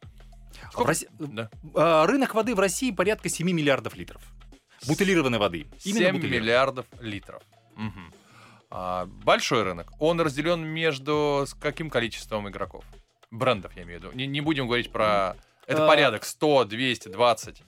[0.62, 0.92] А в Сколько?
[0.92, 1.50] Росси- Да.
[1.74, 4.22] а, Рынок воды в России порядка 7 миллиардов литров.
[4.87, 5.59] Бутылированной воды.
[5.61, 6.31] Именно 7 бутылированной.
[6.40, 7.42] миллиардов литров.
[7.76, 8.12] Мгм.
[8.70, 9.92] А, большой рынок.
[9.98, 12.85] Он разделен между каким количеством игроков?
[13.35, 14.14] Брендов, я имею в виду.
[14.16, 15.37] Не, не будем говорить про...
[15.66, 15.88] Это А.
[15.88, 17.62] порядок 100, 200, 20.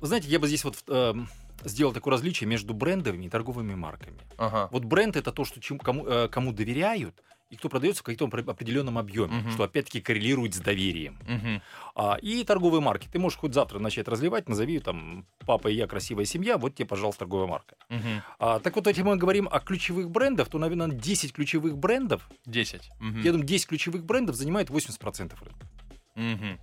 [0.00, 1.28] Вы знаете, я бы здесь вот эм,
[1.64, 4.18] сделал такое различие между брендовыми и торговыми марками.
[4.36, 4.68] Ага.
[4.70, 7.14] Вот бренд это то, что чем, кому, э, кому доверяют,
[7.52, 9.50] и кто продается в каком-то опре- определенном объеме, Мгм.
[9.52, 11.18] что опять-таки коррелирует с доверием.
[11.28, 11.62] Мгм.
[11.94, 13.08] А, и торговые марки.
[13.12, 16.86] Ты можешь хоть завтра начать разливать, назови там папа и я красивая семья, вот тебе,
[16.86, 17.76] пожалуйста, торговая марка.
[17.90, 18.22] Мгм.
[18.38, 22.88] А, так вот, если мы говорим о ключевых брендах, то, наверное, 10 ключевых брендов, 10.
[23.00, 23.20] Мгм.
[23.20, 25.66] я думаю, 10 ключевых брендов занимает 80% рынка.
[26.14, 26.58] Мгм.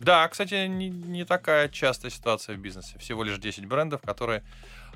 [0.00, 2.98] Да, кстати, не, не такая частая ситуация в бизнесе.
[2.98, 4.42] Всего лишь 10 брендов, которые...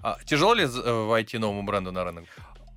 [0.02, 2.24] А, тяжело ли э, войти новому бренду на рынок?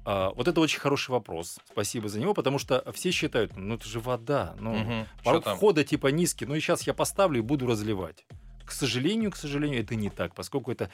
[0.04, 1.60] А, вот это очень хороший вопрос.
[1.72, 5.06] Спасибо за него, потому что все считают, ну это же вода, ну.
[5.22, 8.26] Что порог входа типа низкий, ну и сейчас я поставлю и буду разливать.
[8.66, 10.90] К сожалению, к сожалению, это не так, поскольку это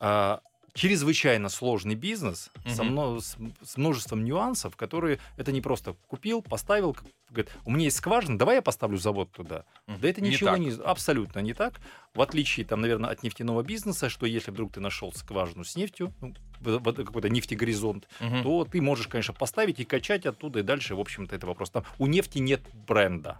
[0.00, 0.40] а,
[0.74, 2.92] чрезвычайно сложный бизнес со Мгм.
[2.92, 6.96] мно- с, с множеством нюансов, которые это не просто купил, поставил,
[7.30, 9.64] говорит, у меня есть скважина, давай я поставлю завод туда.
[9.86, 10.00] Мгм.
[10.00, 10.58] Да это Не ничего так.
[10.60, 11.80] не, абсолютно не так.
[12.14, 16.12] В отличие, там, наверное, от нефтяного бизнеса, что если вдруг ты нашел скважину с нефтью,
[16.20, 18.42] ну, какой-то нефтегоризонт, Мгм.
[18.42, 21.70] то ты можешь, конечно, поставить и качать оттуда, и дальше, в общем-то, это вопрос.
[21.70, 23.38] Там у нефти нет бренда.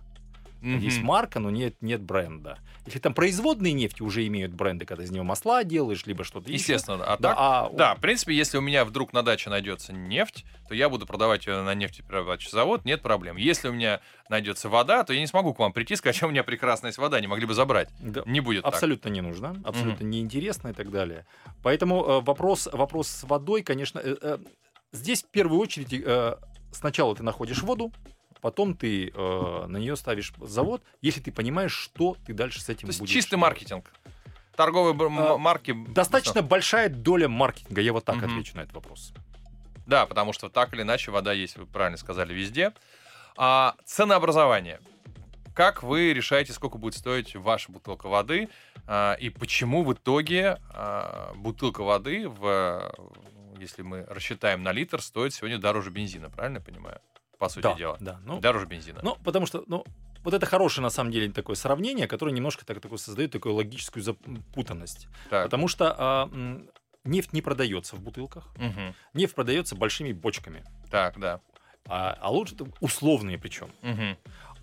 [0.66, 0.80] Мгм.
[0.80, 2.58] Есть марка, но нет, нет бренда.
[2.86, 6.54] Если там производные нефти уже имеют бренды, когда из него масла делаешь, либо что-то еще.
[6.54, 7.04] Естественно.
[7.04, 10.44] А Да, так, а да, в принципе, если у меня вдруг на даче найдется нефть,
[10.68, 13.36] то я буду продавать ее на нефтеперерабатывающий завод, нет проблем.
[13.36, 16.30] Если у меня найдется вода, то я не смогу к вам прийти сказать, «А у
[16.30, 17.88] меня прекрасная есть вода, не могли бы забрать.
[18.00, 18.74] да, Не будет так.
[18.74, 21.26] абсолютно не нужно, абсолютно неинтересно и так далее.
[21.62, 24.38] Поэтому э, вопрос, вопрос с водой, конечно, э, э,
[24.92, 26.36] здесь в первую очередь э,
[26.72, 27.92] сначала ты находишь воду,
[28.40, 32.82] потом ты э, на нее ставишь завод, если ты понимаешь, что ты дальше с этим
[32.82, 33.12] То есть будешь.
[33.12, 33.90] чистый маркетинг.
[34.54, 35.74] торговые А, марки...
[35.88, 38.24] Достаточно большая доля маркетинга, я вот так Мгм.
[38.26, 39.12] отвечу на этот вопрос.
[39.86, 42.72] Да, потому что так или иначе вода есть, вы правильно сказали, везде.
[43.36, 44.80] А ценообразование.
[45.54, 48.48] Как вы решаете, сколько будет стоить ваша бутылка воды?
[48.86, 52.92] а, и почему в итоге а, бутылка воды, в,
[53.58, 57.00] если мы рассчитаем на литр, стоит сегодня дороже бензина, правильно я понимаю?
[57.38, 57.96] По сути да, дела.
[58.00, 58.20] да.
[58.24, 59.00] Ну, Дороже бензина.
[59.02, 59.84] ну, потому что, ну,
[60.24, 64.02] вот это хорошее, на самом деле, такое сравнение, которое немножко так, такое создает такую логическую
[64.02, 65.08] запутанность.
[65.30, 65.44] так.
[65.44, 66.30] Потому что а,
[67.04, 68.94] нефть не продается в бутылках, Мгм.
[69.14, 70.64] нефть продается большими бочками.
[70.90, 71.40] Так, да.
[71.88, 73.70] А, а лучше условные причем.
[73.82, 74.16] Мгм.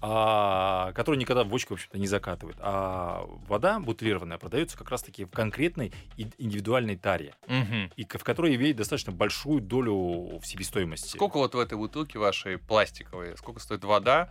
[0.06, 2.58] А, который никогда в бочку, в общем-то, не закатывает.
[2.60, 5.94] А вода бутылированная продается как раз-таки в конкретной
[6.38, 7.90] индивидуальной таре, Мгм.
[7.96, 11.16] и в которой имеет достаточно большую долю в себестоимости.
[11.16, 14.30] Сколько вот в этой бутылке вашей пластиковой, сколько стоит вода,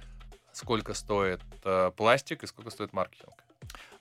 [0.52, 3.32] сколько стоит э, пластик и сколько стоит маркетинг?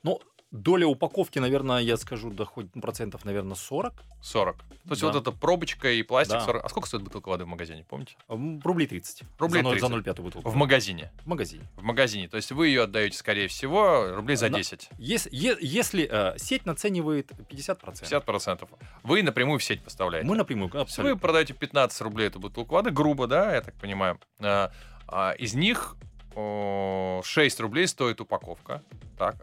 [0.03, 0.19] Ну,
[0.51, 3.93] доля упаковки, наверное, я скажу, доходит ну, процентов, наверное, 40.
[4.21, 4.57] 40.
[4.57, 5.07] То есть Да.
[5.07, 6.41] вот эта пробочка и пластик Да.
[6.45, 6.65] 40.
[6.65, 8.15] А сколько стоит бутылка воды в магазине, помните?
[8.27, 9.23] Рублей 30.
[9.39, 9.89] Рублей за, ноль- 30.
[9.89, 10.49] За 0,5 бутылку.
[10.49, 11.11] В магазине.
[11.23, 11.63] В магазине.
[11.77, 12.27] В магазине.
[12.27, 14.89] То есть вы ее отдаете, скорее всего, рублей за На- 10.
[14.97, 18.69] Ес- е- Если э, сеть наценивает 50%, 50%.
[19.03, 20.27] Вы напрямую в сеть поставляете.
[20.27, 21.13] мы напрямую, абсолютно.
[21.15, 24.19] Вы продаете 15 рублей эту бутылку воды, грубо, да, я так понимаю.
[24.39, 24.71] А,
[25.07, 25.95] а, из них
[26.35, 28.81] о, 6 рублей стоит упаковка.
[29.17, 29.35] Так.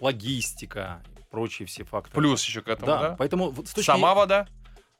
[0.00, 2.14] Логистика, прочие все факторы.
[2.14, 3.16] Плюс еще к этому, да, да?
[3.16, 4.46] поэтому с точки- Сама вода?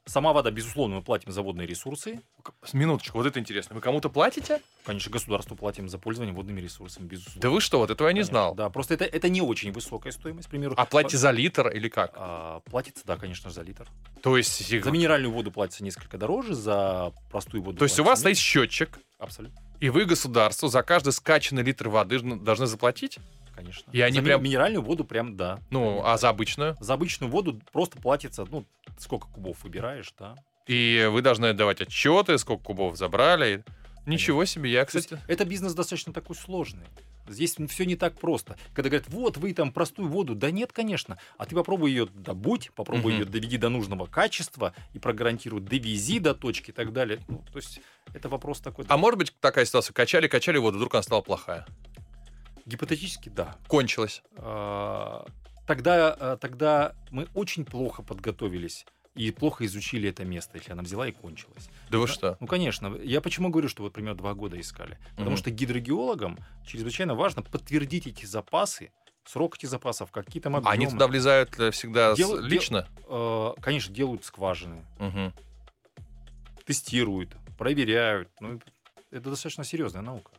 [0.09, 2.21] сама вода, безусловно, мы платим за водные ресурсы.
[2.73, 3.75] Минуточку, вот это интересно.
[3.75, 4.63] Вы кому-то платите?
[4.85, 7.41] Конечно, государству платим за пользование водными ресурсами, безусловно.
[7.43, 8.55] Да вы что, вот этого я не Конечно, знал.
[8.55, 10.75] Да, просто это, это не очень высокая стоимость, к примеру.
[10.77, 12.13] А платите за литр или как?
[12.15, 13.89] А, платится, да, конечно, за литр.
[14.23, 17.79] То есть, За минеральную воду платится несколько дороже, за простую воду.
[17.79, 18.41] то есть у вас меньше.
[18.43, 23.19] счетчик, Абсолютно, и вы государству за каждый скачанный литр воды жн- должны заплатить?
[23.57, 23.91] Конечно.
[23.91, 25.61] И они за прям- минеральную воду прям, да.
[25.71, 26.77] Ну, а за обычную?
[26.81, 28.65] За обычную воду просто платится, ну,
[28.99, 30.37] сколько кубов выбираешь, да.
[30.67, 33.65] И вы должны давать отчеты, сколько кубов забрали.
[34.05, 35.21] Ничего себе, я, есть кстати...
[35.27, 36.85] это бизнес достаточно такой сложный.
[37.29, 38.57] Здесь все не так просто.
[38.73, 41.19] Когда говорят, вот вы там простую воду, да нет, конечно.
[41.39, 43.21] А ты попробуй ее добудь, попробуй Мгм.
[43.23, 47.19] ее доведи до нужного качества и прогарантируй, довези до точки и так далее.
[47.27, 47.81] Ну, то есть
[48.15, 48.85] это вопрос такой.
[48.89, 51.67] А может быть такая ситуация, качали, качали воду, вдруг она стала плохая?
[52.67, 53.57] Гипотетически, да.
[53.69, 54.23] Кончилась.
[54.37, 55.25] А,
[55.67, 61.09] Тогда, а, тогда мы очень плохо подготовились и плохо изучили это место, если она взяла
[61.09, 61.69] и кончилась.
[61.91, 62.37] Да вы что?
[62.39, 62.95] Ну, конечно.
[63.03, 64.99] Я почему говорю, что вот, примерно, два года искали?
[65.17, 68.93] Потому что гидрогеологам чрезвычайно важно подтвердить эти запасы,
[69.25, 70.71] срок этих запасов, какие там объемы.
[70.71, 72.87] А Они туда влезают э, всегда Дел- дел- лично?
[73.09, 75.33] Э, Конечно, делают скважины, Мгм.
[76.65, 78.29] тестируют, проверяют.
[78.41, 78.61] Ну,
[79.11, 80.31] это достаточно серьезная наука.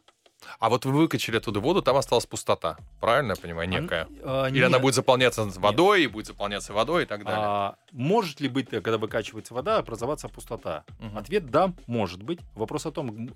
[0.59, 2.77] А вот вы выкачали оттуда воду, там осталась пустота.
[2.99, 3.69] Правильно я понимаю?
[3.69, 4.07] Некая.
[4.23, 4.81] А, Или она нет.
[4.81, 7.41] будет заполняться водой, и будет заполняться водой и так далее.
[7.45, 10.83] А, может ли быть, э, когда выкачивается вода, образоваться пустота?
[10.99, 11.17] Мгм.
[11.17, 12.39] Ответ да, может быть.
[12.55, 13.29] Вопрос о том,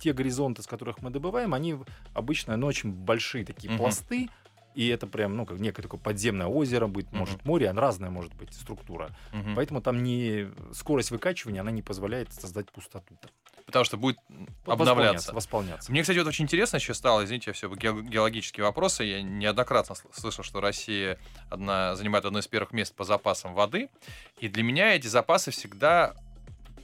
[0.00, 1.76] те горизонты, с которых мы добываем, они
[2.14, 3.78] обычно ну, очень большие такие Мгм.
[3.78, 4.28] пласты.
[4.74, 7.18] И это прям, ну, как некое такое подземное озеро будет, Мгм.
[7.20, 9.08] может, море, она разная может быть структура.
[9.32, 9.54] Мгм.
[9.54, 13.16] Поэтому там не скорость выкачивания, она не позволяет создать пустоту.
[13.22, 13.30] там.
[13.76, 14.18] Потому что будет
[14.64, 15.34] Восполняться, обновляться.
[15.34, 15.92] Восполняться.
[15.92, 19.04] Мне, кстати, вот очень интересно еще стало, извините, все ге- геологические вопросы.
[19.04, 21.18] Я неоднократно сл- слышал, что Россия
[21.50, 23.90] одна, занимает одно из первых мест по запасам воды.
[24.38, 26.14] И для меня эти запасы всегда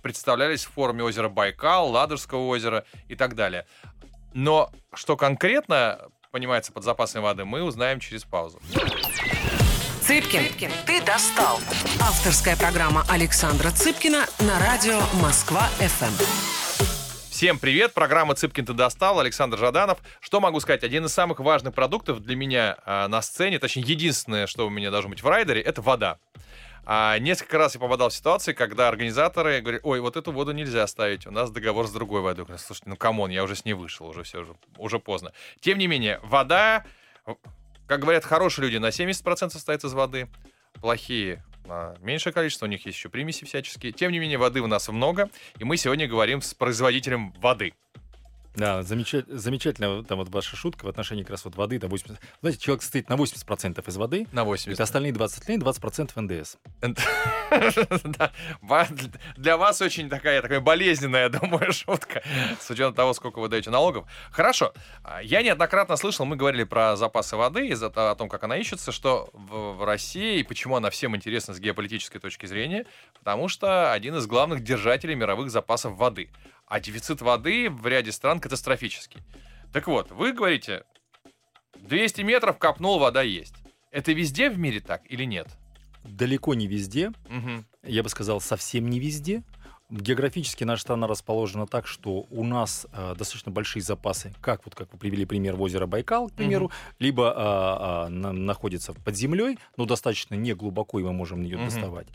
[0.02, 3.66] представлялись в форме озера Байкал, Ладожского озера и так далее.
[4.34, 5.98] Но что конкретно
[6.30, 8.60] понимается под запасами воды, мы узнаем через паузу.
[10.02, 11.58] Цыпкин, ты достал.
[12.00, 16.51] Авторская программа Александра Цыпкина на радио Москва-ФМ.
[17.42, 19.98] Всем привет, программа «Цыпкин ты достал», Александр Жаданов.
[20.20, 20.84] Что могу сказать?
[20.84, 24.92] Один из самых важных продуктов для меня а, на сцене, точнее, единственное, что у меня
[24.92, 26.20] должно быть в райдере, это вода.
[26.84, 30.86] А, несколько раз я попадал в ситуации, когда организаторы говорят, ой, вот эту воду нельзя
[30.86, 32.44] ставить, у нас договор с другой водой.
[32.44, 35.32] Говорю, Слушайте, ну come on, я уже с ней вышел, уже все, уже, уже поздно.
[35.58, 36.84] Тем не менее, вода,
[37.88, 40.28] как говорят хорошие люди, на 70% состоит из воды,
[40.80, 41.42] плохие
[42.00, 43.92] меньшее количество, у них есть еще примеси всяческие.
[43.92, 47.74] Тем не менее, воды у нас много, и мы сегодня говорим с производителем воды.
[48.54, 51.78] Да, замеча- замечательная там вот ваша шутка в отношении как раз вот воды.
[51.78, 52.20] Там 80...
[52.40, 54.74] Знаете, человек состоит на 80% из воды, На 80.
[54.74, 56.56] это остальные 20 лень, 20% НДС.
[59.36, 62.22] Для вас очень такая, такая болезненная, думаю, шутка,
[62.60, 64.06] с учетом того, сколько вы даете налогов.
[64.30, 64.72] Хорошо.
[65.02, 68.92] А, Я неоднократно слышал, мы говорили про запасы воды, и о том, как она ищется,
[68.92, 72.86] что в России, и почему она всем интересна с геополитической точки зрения,
[73.18, 76.30] потому что один из главных держателей мировых запасов воды.
[76.66, 79.20] А дефицит воды в ряде стран катастрофический.
[79.72, 80.84] Так вот, вы говорите,
[81.76, 83.54] 200 метров копнул, вода есть.
[83.90, 85.48] Это везде в мире так или нет?
[86.04, 87.12] Далеко не везде.
[87.28, 87.66] Мгм.
[87.82, 89.42] Я бы сказал, совсем не везде.
[89.92, 94.90] Географически наша страна расположена так, что у нас э, достаточно большие запасы, как вот как
[94.90, 99.58] вы привели пример в озеро Байкал, к примеру, либо а, а, на- находится под землей,
[99.76, 101.66] но достаточно не глубоко, и мы можем ее Мгм.
[101.66, 102.06] доставать.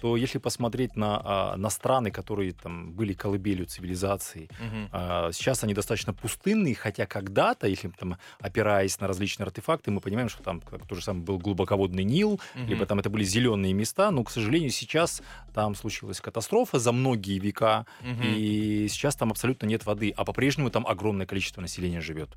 [0.00, 4.88] То если посмотреть на, а, на страны, которые там были колыбелью цивилизации, Мгм.
[4.92, 10.30] а, Сейчас они достаточно пустынные, хотя когда-то, если там опираясь на различные артефакты, мы понимаем,
[10.30, 12.66] что там как то же самое был глубоководный Нил, Мгм.
[12.66, 15.20] либо там это были зеленые места, но, к сожалению, сейчас
[15.54, 18.22] там случилась катастрофа за многие века, Мгм.
[18.22, 22.30] и сейчас там абсолютно нет воды, а по-прежнему там огромное количество населения живет,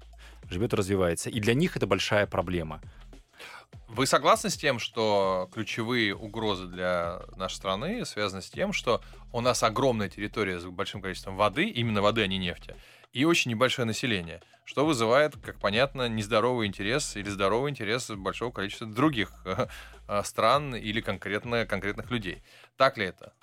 [0.50, 1.30] живет и развивается.
[1.30, 2.82] И для них это большая проблема.
[3.88, 9.02] Вы согласны с тем, что ключевые угрозы для нашей страны связаны с тем, что
[9.34, 12.76] у нас огромная территория с большим количеством воды, именно воды, а не нефти,
[13.14, 18.86] и очень небольшое население, что вызывает, как понятно, нездоровый интерес или здоровый интерес большого количества
[18.86, 19.32] других
[20.08, 22.44] э, стран или конкретно конкретных людей.
[22.78, 23.34] Так ли это?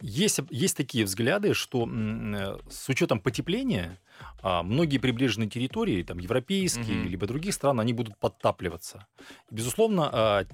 [0.00, 3.98] Есть, есть такие взгляды, что э, с учетом потепления
[4.42, 7.08] а, многие прибрежные территории, там европейские, Мгм.
[7.08, 9.06] либо других стран, они будут подтапливаться.
[9.50, 10.44] Безусловно, а,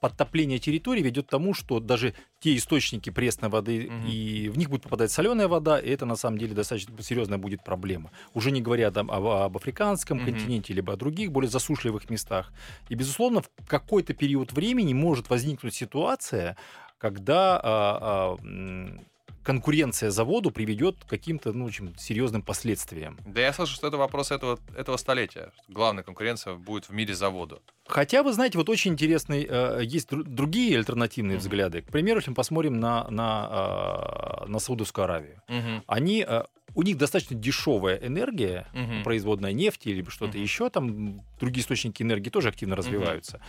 [0.00, 4.06] подтопление территории ведет к тому, что даже те источники пресной воды, Мгм.
[4.06, 7.64] и в них будет попадать соленая вода, и это на самом деле достаточно серьезная будет
[7.64, 8.10] проблема.
[8.34, 10.26] Уже не говоря там об, об африканском Мгм.
[10.26, 12.52] континенте, либо о других более засушливых местах.
[12.90, 16.56] И, безусловно, в какой-то период времени может возникнуть ситуация,
[16.98, 18.98] когда а, а,
[19.42, 23.18] конкуренция за воду приведет к каким-то ну, очень серьезным последствиям.
[23.26, 25.52] Да я слышу, что это вопрос этого, этого столетия.
[25.68, 27.60] Главная конкуренция будет в мире за воду.
[27.86, 31.40] Хотя, вы знаете, вот очень интересные, э, есть дру- другие альтернативные Мгм.
[31.42, 31.82] взгляды.
[31.82, 35.42] К примеру, если мы посмотрим на, на, а, на Саудовскую Аравию.
[35.48, 35.82] Мгм.
[35.86, 39.02] Они, э, у них достаточно дешевая энергия, Мгм.
[39.04, 40.42] производная нефти или что-то Мгм.
[40.42, 43.40] еще, там другие источники энергии тоже активно развиваются,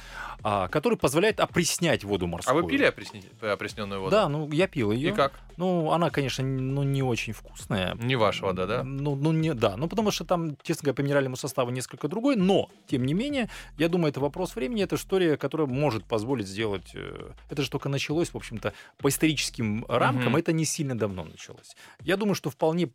[0.43, 2.63] а, который позволяет опреснять воду А морскую.
[2.63, 4.11] вы пили опресни- опресненную воду?
[4.11, 5.09] Да, ну я пил ее.
[5.09, 5.39] И как?
[5.57, 7.95] Ну, она, конечно, ну, не очень вкусная.
[7.95, 8.83] Не ваша вода, да?
[8.83, 9.77] Ну, ну не, да.
[9.77, 12.35] Ну, потому что там, честно говоря, по минеральному составу несколько другой.
[12.35, 14.83] Но, тем не менее, я думаю, это вопрос времени.
[14.83, 16.91] Это история, которая может позволить сделать...
[16.93, 20.27] э, Это же только началось, в общем-то, по историческим рамкам.
[20.33, 20.35] Мгм.
[20.37, 21.75] Это не сильно давно началось.
[22.03, 22.89] Я думаю, что вполне,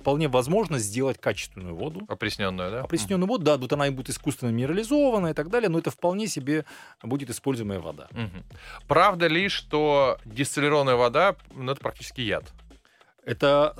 [0.00, 2.04] вполне возможно сделать качественную воду.
[2.08, 2.80] Опресненную, да?
[2.82, 6.26] Опресненную воду, да, тут она и будет искусственно минерализована и так далее, но это вполне
[6.26, 6.64] себе
[7.02, 8.08] будет используемая вода.
[8.88, 12.52] Правда ли, что дистиллированная вода, ну, это практически яд?
[13.24, 13.74] Это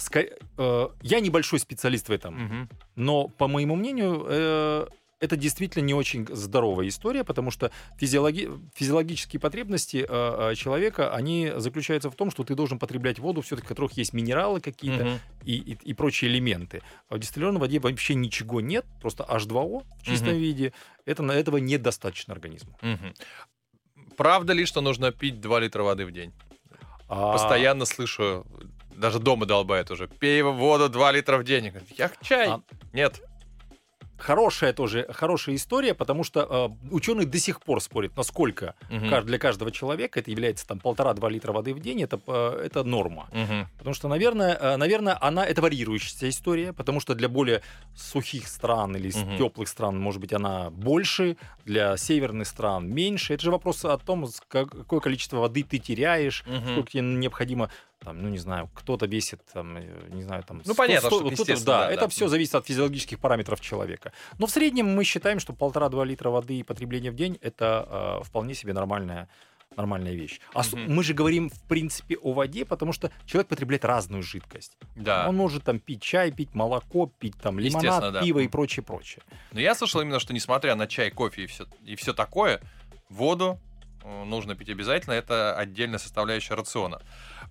[0.59, 4.87] э, я небольшой специалист в этом, но по моему мнению э,
[5.19, 11.53] это действительно не очень здоровая история, потому что физиологи- физиологические потребности э, э, человека они
[11.57, 15.19] заключаются в том, что ты должен потреблять воду, все-таки в которых есть минералы какие-то Мгм.
[15.45, 16.83] и, и- и прочие элементы.
[17.09, 20.39] А в дистиллированной воде вообще ничего нет, просто H2O в чистом Мгм.
[20.39, 20.73] виде.
[21.07, 22.77] Это на этого недостаточно организму.
[22.83, 23.15] Мгм.
[24.17, 26.33] Правда ли, что нужно пить 2 литра воды в день?
[27.09, 28.45] А, Постоянно слышу,
[28.95, 30.09] даже дома долбает уже.
[30.09, 31.73] Пей воду 2 литра в день.
[31.97, 32.49] Я чай.
[32.49, 32.61] А-
[32.93, 33.23] Нет.
[34.19, 36.41] Хорошая тоже хорошая история, потому что
[36.83, 38.75] э, ученые до сих пор спорят, насколько.
[39.11, 42.83] Каж- для каждого человека это является там полтора-два литра воды в день, это, э, это
[42.85, 43.29] норма.
[43.33, 43.69] Мгм.
[43.79, 47.63] Потому что, наверное, э, наверное, она это варьирующаяся история, потому что для более
[47.95, 49.37] сухих стран или Мгм.
[49.39, 53.35] теплых стран, может быть, она больше, для северных стран меньше.
[53.35, 56.73] Это же вопрос о том, какое количество воды ты теряешь, Мгм.
[56.73, 57.71] сколько тебе необходимо.
[57.99, 60.63] Там, ну, не знаю, кто-то весит, там, э, не знаю, там...
[60.65, 62.09] Ну, понятно, что, кто-то- естественно, да, да, это да.
[62.09, 64.13] все зависит от физиологических параметров человека.
[64.39, 68.25] Но в среднем мы считаем, что полтора-два литра воды и потребление в день это э,
[68.25, 69.29] вполне себе нормальная
[69.77, 70.41] нормальная вещь.
[70.55, 70.95] А Мгм.
[70.95, 74.77] мы же говорим, в принципе, о воде, потому что человек потребляет разную жидкость.
[74.95, 75.29] Да.
[75.29, 78.23] Он может там пить чай, пить молоко, пить там лимонад, да.
[78.23, 79.23] пиво и прочее, прочее.
[79.53, 82.63] Но я слышал именно, что несмотря на чай, кофе и все, и все такое,
[83.11, 83.59] воду
[84.25, 85.15] нужно пить обязательно.
[85.15, 87.01] Это отдельная составляющая рациона.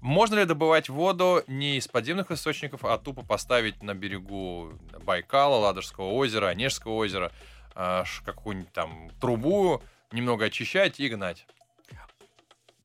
[0.02, 6.12] Можно ли добывать воду не из подземных источников, а тупо поставить на берегу Байкала, Ладожского
[6.12, 7.32] озера, Онежского озера
[7.76, 11.46] э, какую-нибудь там трубу, немного очищать и гнать?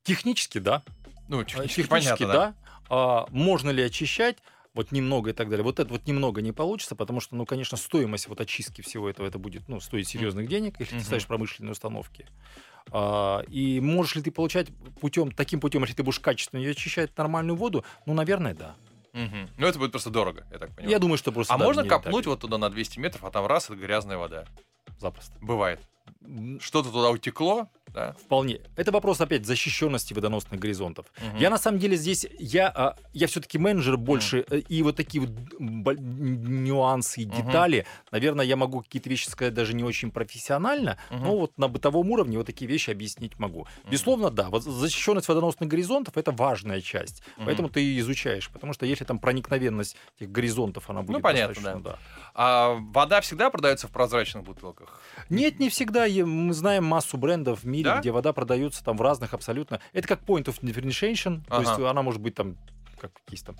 [0.03, 0.83] Технически, да.
[1.27, 2.55] Ну, А, технически, Технически, понятно, да.
[2.89, 4.37] А, можно ли очищать?
[4.73, 5.65] Вот немного и так далее.
[5.65, 9.27] Вот это вот немного не получится, потому что, ну, конечно, стоимость вот очистки всего этого,
[9.27, 12.25] это будет, ну, стоить серьезных денег, если ты ставишь промышленные установки.
[12.91, 14.67] А, и можешь ли ты получать
[14.99, 17.85] путем, таким путем, если ты будешь качественно ее очищать нормальную воду?
[18.05, 18.75] Ну, наверное, да.
[19.13, 19.49] Мгм.
[19.57, 20.89] Ну, это будет просто дорого, я так понимаю.
[20.89, 21.53] Я думаю, что просто...
[21.53, 23.75] а да, можно не так копнуть вот туда на 200 метров, а там раз, это
[23.75, 24.45] грязная вода?
[25.01, 25.33] запросто.
[25.41, 25.79] Бывает.
[26.59, 28.13] Что-то туда утекло, да?
[28.13, 28.61] Вполне.
[28.75, 31.05] Это вопрос опять защищенности водоносных горизонтов.
[31.17, 31.37] Мгм.
[31.37, 35.21] Я на самом деле здесь, я, а, я все-таки менеджер больше, э, и вот такие
[35.21, 35.31] вот
[35.99, 41.23] нюансы и детали, наверное, я могу какие-то вещи сказать даже не очень профессионально, Мгм.
[41.23, 43.67] но вот на бытовом уровне вот такие вещи объяснить могу.
[43.89, 47.45] Безусловно, да, вот защищенность водоносных горизонтов это важная часть, Мгм.
[47.45, 51.55] поэтому ты и изучаешь, потому что если там проникновенность этих горизонтов, она будет Ну, понятно,
[51.55, 51.99] достаточно, да.
[52.33, 55.01] А вода всегда продается в прозрачных бутылках?
[55.29, 56.07] Нет, не всегда.
[56.07, 57.99] Мы знаем массу брендов в мире, Да?
[57.99, 59.79] где вода продается там в разных абсолютно.
[59.93, 61.89] Это как point of differentiation, то есть Ага.
[61.89, 62.57] она может быть там,
[62.99, 63.55] как есть там,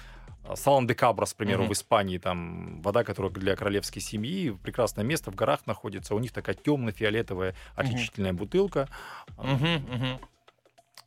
[0.56, 1.70] Салон де Кабрас, к примеру, Мгм.
[1.70, 6.32] в Испании, там вода, которая для королевской семьи, прекрасное место в горах находится, у них
[6.32, 8.90] такая темно-фиолетовая отличительная бутылка.
[9.38, 10.20] А, Мгм, мгм.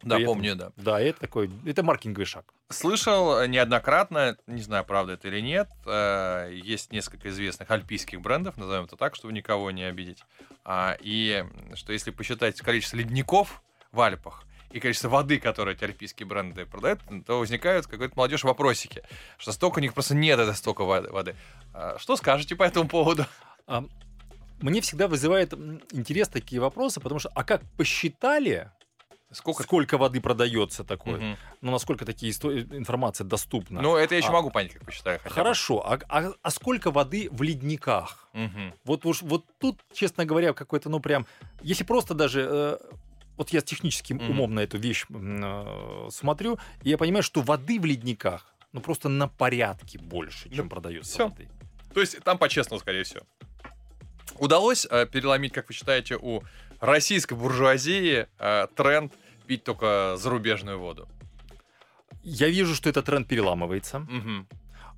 [0.04, 0.72] Да, При этом- помню, да.
[0.76, 2.44] Да, это такой, это маркетинговый шаг.
[2.68, 8.84] Слышал неоднократно, не знаю, правда это или нет, э, есть несколько известных альпийских брендов, назовем
[8.84, 10.22] это так, чтобы никого не обидеть.
[10.64, 13.62] А, И что если посчитать количество ледников
[13.92, 19.02] в Альпах и количество воды, которые эти альпийские бренды продают, то возникают какой-то молодежь вопросики,
[19.38, 21.36] что столько у них просто нет это столько воды-.
[21.72, 23.24] А, Что скажете по этому поводу?
[23.66, 23.84] А,
[24.60, 25.52] Мне всегда вызывает
[25.92, 28.70] интерес такие вопросы, потому что, а как посчитали,
[29.32, 29.62] Сколько?
[29.64, 31.16] сколько воды продается такое?
[31.16, 31.36] Мгм.
[31.60, 33.80] Ну, насколько такие информация доступна?
[33.82, 34.32] Ну, это я еще А.
[34.32, 35.18] могу понять, как посчитаю.
[35.18, 35.34] хотя бы.
[35.34, 38.28] Хорошо, а, а- а сколько воды в ледниках?
[38.32, 38.74] Мгм.
[38.84, 41.26] Вот уж вот тут, честно говоря, какой-то, ну прям,
[41.62, 42.78] если просто даже, э,
[43.36, 44.30] вот я с техническим Мгм.
[44.30, 49.08] умом на эту вещь э, смотрю, и я понимаю, что воды в ледниках, ну просто
[49.08, 51.28] на порядке больше, чем Ну, продается всё.
[51.28, 51.48] воды.
[51.92, 53.22] То есть там по-честному, скорее всего.
[54.38, 56.42] Удалось э, переломить, как вы считаете, у
[56.84, 59.12] российской буржуазии э, тренд
[59.46, 61.08] пить только зарубежную воду?
[62.22, 64.00] Я вижу, что этот тренд переламывается.
[64.00, 64.46] Мгм.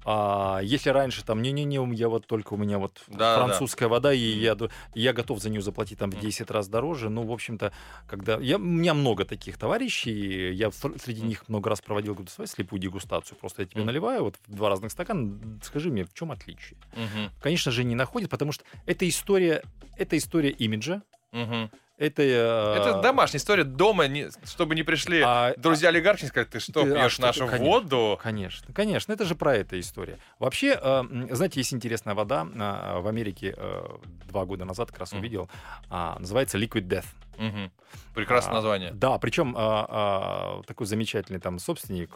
[0.09, 4.19] А если раньше там, не-не-не, меня вот только у меня вот Да, французская вода, и
[4.21, 4.57] я,
[4.95, 6.23] я готов за нее заплатить там в Мгм.
[6.23, 7.11] 10 раз дороже.
[7.11, 7.73] Ну, в общем-то,
[8.07, 8.37] когда...
[8.39, 12.47] Я, у меня много таких товарищей, я ср- среди них много раз проводил говорю, «Давай
[12.47, 13.37] слепую дегустацию.
[13.37, 16.79] Просто я тебе наливаю вот в два разных стакана, скажи мне, в чем отличие?
[16.93, 17.33] Мгм.
[17.41, 19.65] Конечно же, не находит, потому что это история,
[19.97, 21.71] это история имиджа, Мгм.
[21.99, 22.23] это...
[22.23, 26.61] э, Это домашняя история дома, не- чтобы не пришли а- друзья олигархи и сказали, ты
[26.61, 27.65] что, Ты- а пьешь ты, нашу конечно.
[27.67, 28.19] воду?
[28.23, 30.19] Конечно, конечно, это же про это история.
[30.39, 33.87] Вообще, э, знаете, есть интересная вода а, в Америке э,
[34.29, 35.21] два года назад как раз Мгм.
[35.21, 35.51] увидел,
[35.91, 37.07] а, называется Liquid Death.
[37.39, 37.71] Мгм.
[38.15, 38.93] Прекрасное А, название.
[38.93, 42.11] Да, причем а, а, такой замечательный там собственник,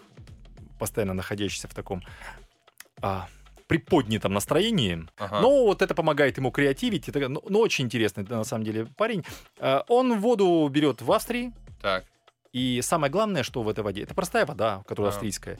[0.78, 2.02] постоянно находящийся в таком
[3.02, 3.26] а,
[3.70, 5.06] приподнятом настроении.
[5.16, 5.40] Ага.
[5.40, 7.06] Но вот это помогает ему креативить.
[7.06, 9.24] так- Ну, ну, очень интересный на самом деле парень.
[9.60, 12.04] А, Он воду берет в Австрии, Так.
[12.52, 15.14] и самое главное, что в этой воде, это простая вода, которая А.
[15.14, 15.58] австрийская.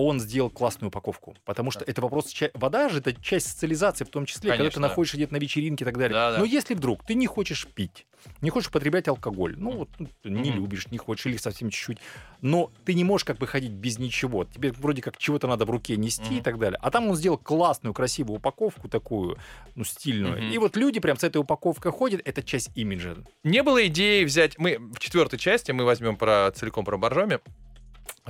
[0.00, 1.88] Он сделал классную упаковку, потому что Так.
[1.88, 2.32] это вопрос...
[2.54, 4.88] Вода же это часть социализации в том числе, когда ты Конечно, да.
[4.88, 6.14] находишься где-то на вечеринке и так далее.
[6.14, 6.38] Да, да.
[6.38, 8.06] Но если вдруг ты не хочешь пить,
[8.40, 10.60] не хочешь употреблять алкоголь, ну вот ну, не Мгм.
[10.60, 11.98] любишь, не хочешь или совсем чуть-чуть,
[12.42, 14.44] но ты не можешь как бы ходить без ничего.
[14.44, 16.42] Тебе вроде как чего-то надо в руке нести и Мгм.
[16.44, 16.78] так далее.
[16.80, 19.36] А там он сделал классную, красивую упаковку такую,
[19.74, 20.36] ну, стильную.
[20.36, 20.52] Мгм.
[20.52, 23.16] И вот люди прям с этой упаковкой ходят, это часть имиджа.
[23.42, 24.58] Не было идеи взять...
[24.58, 27.40] Мы в четвертой части мы возьмем про целиком про Боржоми,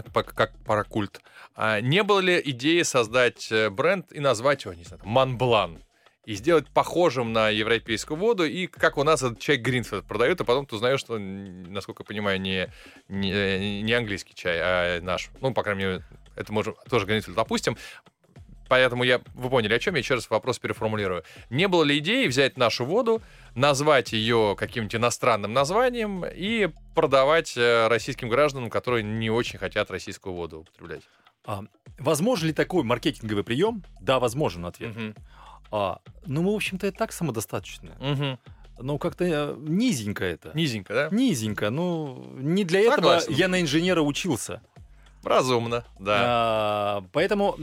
[0.02, 1.20] как, по- как про культ.
[1.54, 5.82] А не было ли идеи создать э, бренд и назвать его, не знаю, Монблан?
[6.24, 10.44] И сделать похожим на европейскую воду, и как у нас этот чай Гринфилд продают, а
[10.44, 12.70] потом ты узнаешь, что, насколько я понимаю, не,
[13.08, 15.30] не, э, не английский чай, а наш.
[15.40, 16.02] Ну, по крайней мере,
[16.36, 17.76] это можем тоже Гринфилд допустим.
[18.68, 21.24] Поэтому я, вы поняли, о чем я еще раз вопрос переформулирую.
[21.50, 23.22] Не было ли идеи взять нашу воду,
[23.54, 30.34] назвать ее каким-нибудь иностранным названием и продавать э, российским гражданам, которые не очень хотят российскую
[30.34, 31.02] воду употреблять?
[31.46, 31.62] А,
[31.98, 33.82] возможен ли такой маркетинговый прием?
[34.00, 34.94] Да, возможен ответ.
[34.94, 35.14] Мгм.
[35.70, 37.92] А, ну, мы, в общем-то, и так самодостаточны.
[38.00, 38.38] Мгм.
[38.80, 40.52] Ну, как-то э, низенько это.
[40.54, 41.08] Низенько, да?
[41.10, 41.70] Низенько.
[41.70, 43.32] Ну, не для этого Согласен.
[43.32, 44.62] я на инженера учился.
[45.24, 46.22] Разумно, да.
[46.22, 47.56] А, поэтому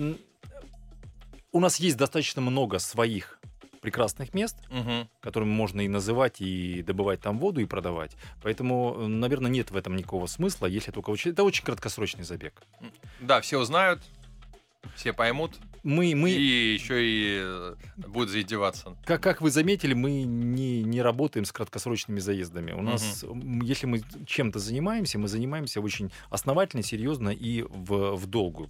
[1.56, 3.39] у нас есть достаточно много своих
[3.82, 5.08] прекрасных мест, Мгм.
[5.22, 8.18] которыми можно и называть, и добывать там воду, и продавать.
[8.44, 11.32] Поэтому, наверное, нет в этом никакого смысла, если только очень...
[11.32, 12.62] Это очень краткосрочный забег.
[13.22, 14.02] Да, все узнают,
[14.96, 15.52] все поймут,
[15.84, 18.98] Мы, мы и еще и э, будут заиздеваться.
[19.06, 22.72] как, как вы заметили, мы не, не работаем с краткосрочными заездами.
[22.74, 28.26] У нас, м, если мы чем-то занимаемся, мы занимаемся очень основательно, серьезно и в, в
[28.26, 28.70] долгую.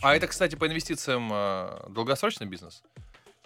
[0.00, 2.82] А это, кстати, по инвестициям э, долгосрочный бизнес?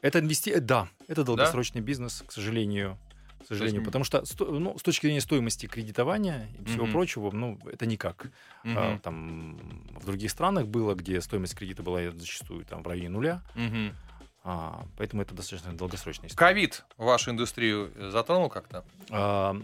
[0.01, 0.59] Это инвести...
[0.59, 2.99] Да, это долгосрочный бизнес, к сожалению.
[3.45, 6.93] К сожалению, м- потому что ну, с точки зрения стоимости кредитования и всего Мгм.
[6.93, 8.27] прочего, ну, это никак.
[8.65, 8.99] А, Мгм.
[9.01, 13.95] там в других странах было, где стоимость кредита была зачастую там в районе нуля, Мгм.
[14.45, 16.49] а, поэтому это достаточно долгосрочная история.
[16.49, 18.85] Ковид вашу индустрию затронул как-то?
[19.11, 19.57] А,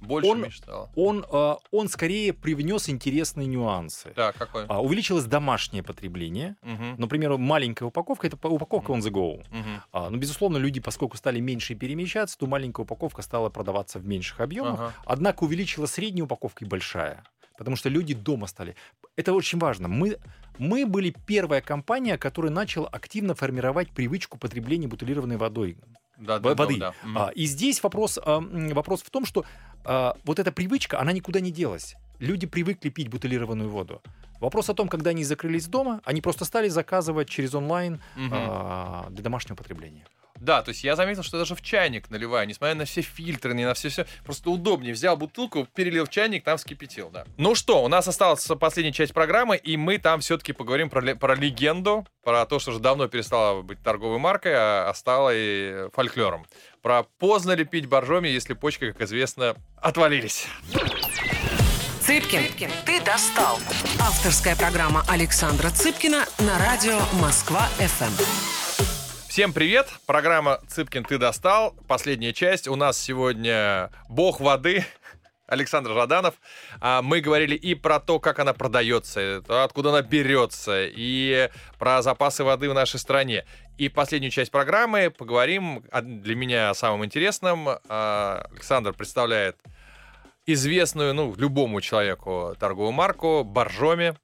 [0.00, 0.90] Больше Он- мечтал.
[0.94, 4.10] Он, э, он скорее привнес интересные нюансы.
[4.14, 4.66] Так, какой?
[4.66, 6.56] А, увеличилось домашнее потребление.
[6.62, 9.42] Мгм, Например, маленькая упаковка это упаковка on the go.
[9.50, 9.82] мгм.
[9.92, 14.40] А, ну, безусловно, люди, поскольку стали меньше перемещаться, то маленькая упаковка стала продаваться в меньших
[14.40, 14.74] объемах.
[14.80, 14.94] Ага.
[15.04, 17.24] Однако увеличилась средняя упаковка и большая.
[17.58, 18.76] Потому что люди дома стали.
[19.16, 19.88] Это очень важно.
[19.88, 20.18] Мы,
[20.58, 25.78] мы были первая компания, которая начала активно формировать привычку потребления бутилированной водой.
[26.18, 26.78] Да, да, да, воды.
[26.78, 26.94] да.
[27.02, 27.18] Мгм.
[27.18, 29.44] А, и здесь вопрос, вопрос в том, что
[29.84, 31.96] а, вот эта привычка, она никуда не делась.
[32.18, 34.02] Люди привыкли пить бутилированную воду.
[34.40, 38.00] Вопрос о том, когда они закрылись дома, они просто стали заказывать через онлайн
[38.30, 40.06] а, для домашнего потребления.
[40.40, 43.64] Да, то есть я заметил, что даже в чайник наливаю, несмотря на все фильтры, не
[43.64, 44.92] на все все, просто удобнее.
[44.92, 47.24] Взял бутылку, перелил в чайник, там вскипятил, да.
[47.36, 51.34] Ну что, у нас осталась последняя часть программы, и мы там все-таки поговорим про, про
[51.34, 56.46] легенду, про то, что уже давно перестала быть торговой маркой, а, а стала и фольклором.
[56.82, 60.46] Про поздно ли пить боржоми, если почки, как известно, отвалились.
[62.06, 63.58] Цыпкин, ты достал.
[64.00, 68.65] Авторская программа Александра Цыпкина на радио Москва-ФМ.
[69.36, 69.86] Всем привет!
[70.06, 71.74] Программа «Цыпкин, ты достал».
[71.86, 72.68] Последняя часть.
[72.68, 74.82] У нас сегодня бог воды
[75.46, 76.36] Александр Жаданов.
[76.80, 82.44] А, Мы говорили и про то, как она продается, откуда она берется, и про запасы
[82.44, 83.44] воды в нашей стране.
[83.76, 87.68] И последнюю часть программы поговорим для меня о самом интересном.
[87.90, 89.58] А, Александр представляет
[90.46, 94.16] известную, ну, любому человеку торговую марку Боржоми.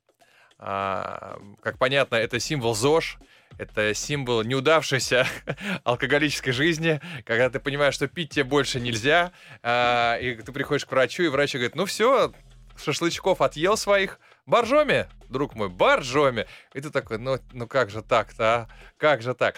[0.59, 3.19] А, Как понятно, это символ ЗОЖ.
[3.59, 5.27] Это символ неудавшейся
[5.85, 9.33] алкоголической жизни, когда ты понимаешь, что пить тебе больше нельзя,
[9.63, 12.33] а, и ты приходишь к врачу, и врач говорит, ну все,
[12.77, 16.47] шашлычков отъел своих, боржоми, друг мой, боржоми.
[16.75, 18.69] И ты такой, ну, ну как же так-то, а?
[18.97, 19.57] Как же так?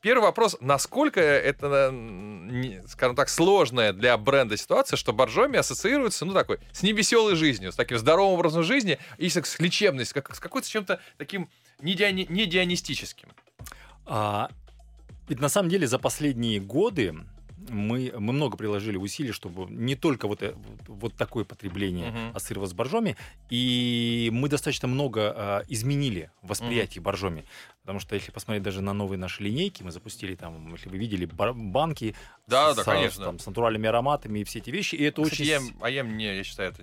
[0.00, 6.32] Первый вопрос, насколько это, не- скажем так, сложная для бренда ситуация, что боржоми ассоциируется, ну,
[6.32, 10.70] такой, с невеселой жизнью, с таким здоровым образом жизни и с лечебностью, как, с какой-то
[10.70, 11.50] чем-то таким
[11.82, 13.28] не, диони- не дионистическим.
[14.06, 14.50] А,
[15.28, 17.14] ведь на самом деле за последние годы
[17.68, 20.54] мы, мы много приложили усилий, чтобы не только вот, э-
[20.88, 22.36] вот такое потребление Мгм.
[22.36, 23.16] ассоциировалось с боржоми,
[23.50, 27.44] и мы достаточно много а, изменили восприятие боржоми.
[27.82, 31.26] Потому что если посмотреть даже на новые наши линейки, мы запустили там, если вы видели,
[31.26, 32.14] банки
[32.46, 33.24] Да, с, да, конечно.
[33.26, 35.50] там, с натуральными ароматами и все эти вещи, и это Кстати, очень...
[35.50, 36.82] я, а я мне, я считаю, это...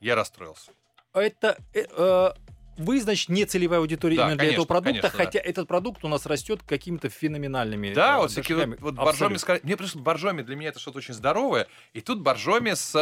[0.00, 0.72] Я расстроился.
[1.12, 1.58] Это...
[1.74, 2.30] э, э,
[2.78, 5.24] вы, значит, не целевая аудитория Да, именно для этого конечно, продукта, конечно, да.
[5.24, 9.34] хотя этот продукт у нас растет какими-то феноменальными Да, э, вот всякие вот, вот боржоми...
[9.34, 9.54] Абсолютно.
[9.54, 11.66] ска- Мне просто боржоми для меня это что-то очень здоровое.
[11.92, 12.94] И тут боржоми с...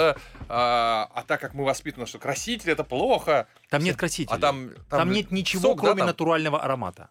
[0.49, 3.47] а, а так как мы воспитаны, что краситель это плохо.
[3.71, 4.37] Там нет красителей.
[4.37, 4.71] А там...
[4.89, 6.07] Там, нет ничего, сок, да, кроме там?
[6.09, 7.11] натурального аромата.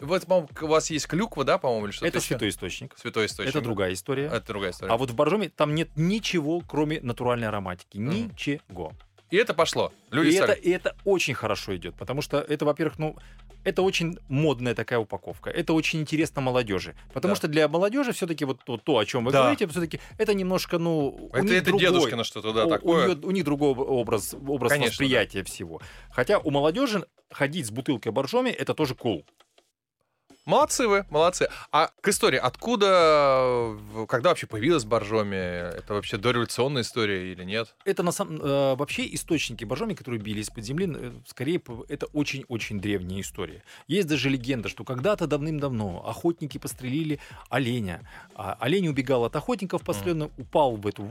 [0.00, 2.28] Вот, по-моему, у вас есть клюква, да, по-моему, или что-то это еще?
[2.28, 2.94] святой источник.
[2.96, 3.54] Святой источник.
[3.54, 4.26] Это другая история.
[4.26, 4.92] Это другая история.
[4.92, 7.98] А вот в боржоме там нет ничего, кроме натуральной ароматики.
[7.98, 8.28] Мгм.
[8.28, 8.92] Ничего.
[9.30, 9.92] И это пошло.
[10.10, 13.16] Люди и, это, стали- и это очень хорошо идет, потому что это, во-первых, ну,
[13.62, 15.50] это очень модная такая упаковка.
[15.50, 16.94] Это очень интересно молодежи.
[17.12, 17.36] Потому Да.
[17.36, 19.40] что для молодежи все-таки вот то, то, о чем вы Да.
[19.42, 22.70] говорите, все-таки это немножко, ну, у Это, них это другой- дедушкино что-то, да, у- у,
[22.70, 23.08] такое.
[23.08, 25.80] неё- у них другой образ, образ Конечно, восприятия всего.
[26.10, 29.24] Хотя у молодежи ходить с бутылкой боржоми это тоже cool.
[30.50, 31.48] Молодцы вы, молодцы.
[31.70, 32.88] А к истории, откуда,
[33.92, 35.36] в- когда вообще появилась Боржоми?
[35.36, 37.72] Это вообще дореволюционная история или нет?
[37.84, 42.80] Это на самом э, вообще источники боржоми, которые били из-под земли, э, скорее это очень-очень
[42.80, 43.62] древняя история.
[43.86, 48.00] Есть даже легенда, что когда-то давным-давно охотники пострелили оленя.
[48.34, 51.04] А олень убегал от охотников постоянно, упал в эту,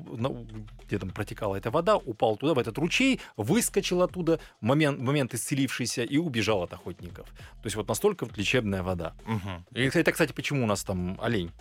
[0.85, 6.03] где там протекала эта вода, упал туда, в этот ручей, выскочил оттуда, момент, момент исцелившийся
[6.03, 7.27] и убежал от охотников.
[7.29, 9.13] То есть вот настолько вот лечебная вода.
[9.73, 11.51] И И это, кстати, почему у нас там олень.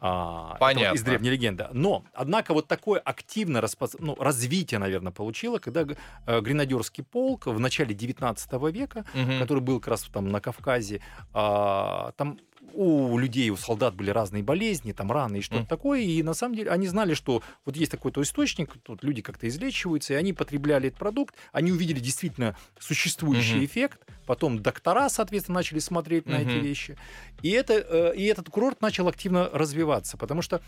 [0.00, 0.94] А, Понятно.
[0.94, 1.66] из древней легенды.
[1.72, 5.84] Но, однако, вот такое активное распоз- ну, развитие, наверное, получило, когда
[6.26, 9.40] э, гренадерский полк в начале 19 века, Мгм.
[9.40, 11.00] который был как раз там на Кавказе,
[11.34, 12.38] а, там
[12.74, 15.66] у людей, у солдат были разные болезни, там раны и что-то Мгм.
[15.66, 19.48] такое, и на самом деле они знали, что вот есть такой-то источник, тут люди как-то
[19.48, 23.64] излечиваются, и они потребляли этот продукт, они увидели действительно существующий Мгм.
[23.66, 26.96] эффект, потом доктора, соответственно, начали смотреть на эти вещи,
[27.42, 30.60] и, это, э, и этот курорт начал активно развиваться, потому что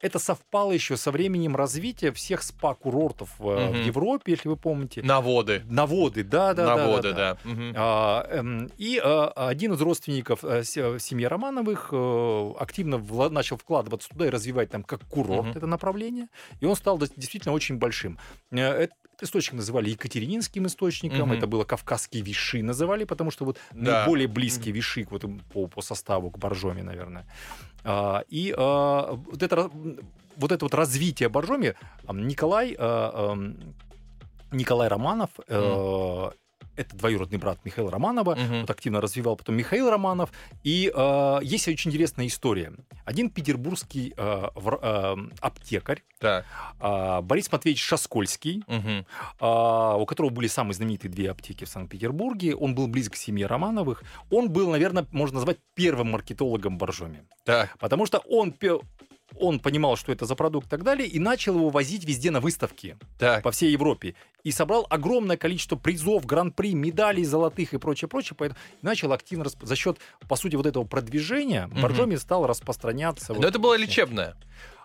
[0.00, 3.74] это совпало еще со временем развития всех спа-курортов э, в.
[3.86, 5.02] Европе, если вы помните.
[5.02, 5.62] Наводы.
[5.68, 7.16] Наводы, да, да, да, да, Наводы, да.
[7.16, 7.38] да.
[7.50, 7.72] Мгм.
[7.76, 14.08] А, эм, И а, один из родственников се- семьи Романовых э, активно вла- начал вкладываться
[14.08, 15.56] туда и развивать там как курорт Мгм.
[15.58, 16.28] это направление.
[16.60, 18.18] И он стал действительно очень большим.
[18.50, 21.32] Э, Этот источник называли Екатерининским источником, Мгм.
[21.38, 24.00] это было Кавказские виши называли, потому что вот Да.
[24.00, 27.26] наиболее близкий виши вот по, по составу, к боржоме, наверное.
[27.84, 29.70] А, И а, вот это
[30.36, 31.74] вот это вот развитие Боржоми,
[32.06, 33.74] ам, Николай, э, эм,
[34.52, 36.30] Николай Романов, э,
[36.80, 38.60] это двоюродный брат Михаила Романова, Мгм.
[38.62, 40.30] вот активно развивал потом Михаил Романов.
[40.64, 42.72] И э, есть очень интересная история.
[43.04, 46.44] Один петербургский э, вр- э, аптекарь Так.
[46.80, 49.06] э, Борис Матвеевич Шаскольский, Мгм.
[49.40, 52.54] а, у которого были самые знаменитые две аптеки в Санкт-Петербурге.
[52.54, 54.02] Он был близок к семье Романовых.
[54.30, 57.24] Он был, наверное, можно назвать первым маркетологом Боржоми.
[57.44, 57.76] Так.
[57.78, 58.52] Потому что он,
[59.36, 62.40] он понимал, что это за продукт и так далее, и начал его возить везде на
[62.40, 63.42] выставки Так.
[63.42, 64.14] по всей Европе.
[64.42, 68.36] И собрал огромное количество призов, гран-при, медалей золотых и прочее, прочее.
[68.38, 71.82] Поэтому начал активно расп- за счет, по сути, вот этого продвижения Мгм.
[71.82, 73.32] Боржоми стал распространяться.
[73.32, 74.36] Но вот это было лечебное.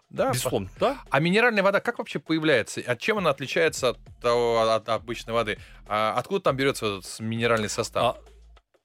[0.10, 1.00] Да, Безусловно, да.
[1.10, 2.80] А минеральная вода как вообще появляется?
[2.86, 5.58] От чем она отличается от, того, от обычной воды?
[5.88, 8.18] А откуда там берется этот минеральный состав?
[8.18, 8.22] А,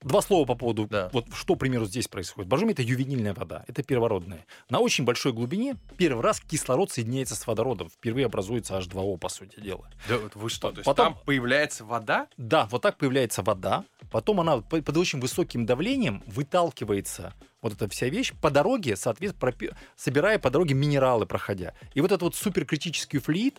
[0.02, 1.10] Два слова по поводу, Да.
[1.12, 2.48] вот что, к примеру, здесь происходит.
[2.48, 4.46] Боржоми— это ювенильная вода, это первородная.
[4.70, 7.90] На очень большой глубине первый раз кислород соединяется с водородом.
[7.90, 9.90] Впервые образуется H2O, по сути дела.
[10.08, 10.70] Да вот вы что?
[10.70, 12.28] То есть потом- там появляется вода?
[12.38, 17.86] Да, вот так появляется вода, потом она по- под очень высоким давлением выталкивается вот эта
[17.90, 21.74] вся вещь по дороге, соответственно, пропи- собирая по дороге минералы, проходя.
[21.92, 23.58] И вот этот вот суперкритический флюид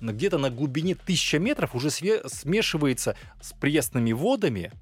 [0.00, 4.72] где-то на глубине 1000 метров уже смешивается с пресными водами,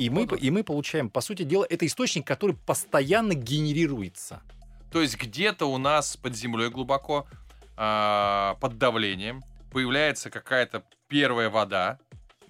[0.00, 4.40] и мы, и мы получаем, по сути дела, это источник, который постоянно генерируется.
[4.90, 7.26] То есть где-то у нас под землей глубоко,
[7.76, 11.98] а, под давлением, появляется какая-то первая вода,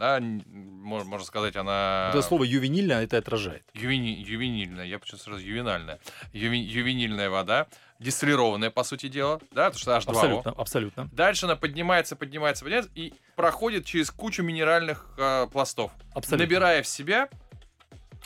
[0.01, 2.09] да, можно сказать, она...
[2.11, 3.63] Это слово ювенильно это отражает.
[3.75, 6.01] Ювени- ювенильная, я почему сразу ювенальная.
[6.33, 7.67] Ювен- ювенильная вода,
[7.99, 10.11] дистиллированная, по сути дела, да, потому что H2O.
[10.11, 11.09] Абсолютно, абсолютно.
[11.13, 16.39] Дальше она поднимается, поднимается, поднимается и проходит через кучу минеральных э, пластов, абсолютно.
[16.47, 17.29] набирая в себя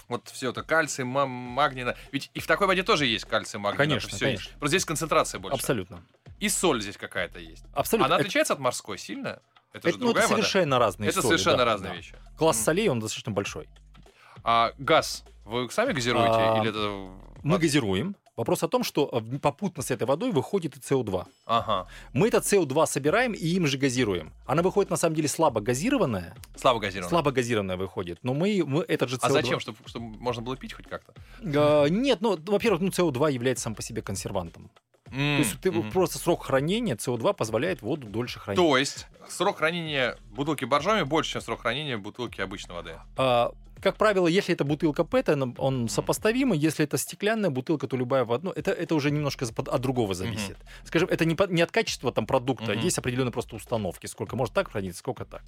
[0.08, 1.82] вот все это кальций, ма- магний.
[1.82, 3.78] на- Ведь и в такой воде тоже есть кальций, магний.
[3.78, 4.20] Конечно, есть.
[4.20, 4.50] конечно.
[4.60, 5.56] Просто здесь концентрация больше.
[5.56, 6.04] Абсолютно.
[6.38, 7.64] И соль здесь какая-то есть.
[7.72, 8.06] Абсолютно.
[8.06, 9.40] Она отличается от морской сильно?
[9.74, 10.36] Это, же это, ну, это другая вода.
[10.36, 11.96] совершенно разные Это соли, совершенно да, разные да.
[11.96, 12.14] вещи.
[12.38, 12.64] Класс М.
[12.64, 13.68] солей, он достаточно большой.
[14.44, 17.10] А газ вы сами газируете А, или это?
[17.42, 18.16] Мы газируем.
[18.36, 21.24] Вопрос о том, что э, попутно с этой водой выходит и СО2.
[21.46, 21.86] Ага.
[22.12, 24.32] Мы это СО2 собираем и им же газируем.
[24.46, 27.08] Она выходит на самом деле слабо газированная, Слабо газированная.
[27.10, 29.20] слабо газированная выходит, но мы, мы этот же СО2...
[29.22, 29.60] А зачем?
[29.60, 31.14] Чтобы, чтобы можно было пить хоть как-то?
[31.42, 34.68] Э, нет, ну, во-первых, ну, СО2 является сам по себе консервантом.
[35.14, 35.90] То есть ты Мгм.
[35.92, 38.60] просто срок хранения СО2 позволяет воду дольше хранить.
[38.60, 42.92] То есть срок хранения бутылки боржоми больше, чем срок хранения бутылки обычной воды.
[43.16, 46.58] А, как правило, если это бутылка ПЭТ, он- он сопоставимый.
[46.58, 48.44] Если это стеклянная бутылка, то любая вода.
[48.46, 50.56] Ну, это, это уже немножко от, другого зависит.
[50.84, 52.80] Скажем, это не, не от качества там, продукта, Мгм.
[52.80, 54.06] есть определенные просто установки.
[54.06, 55.42] Сколько может так храниться, сколько так.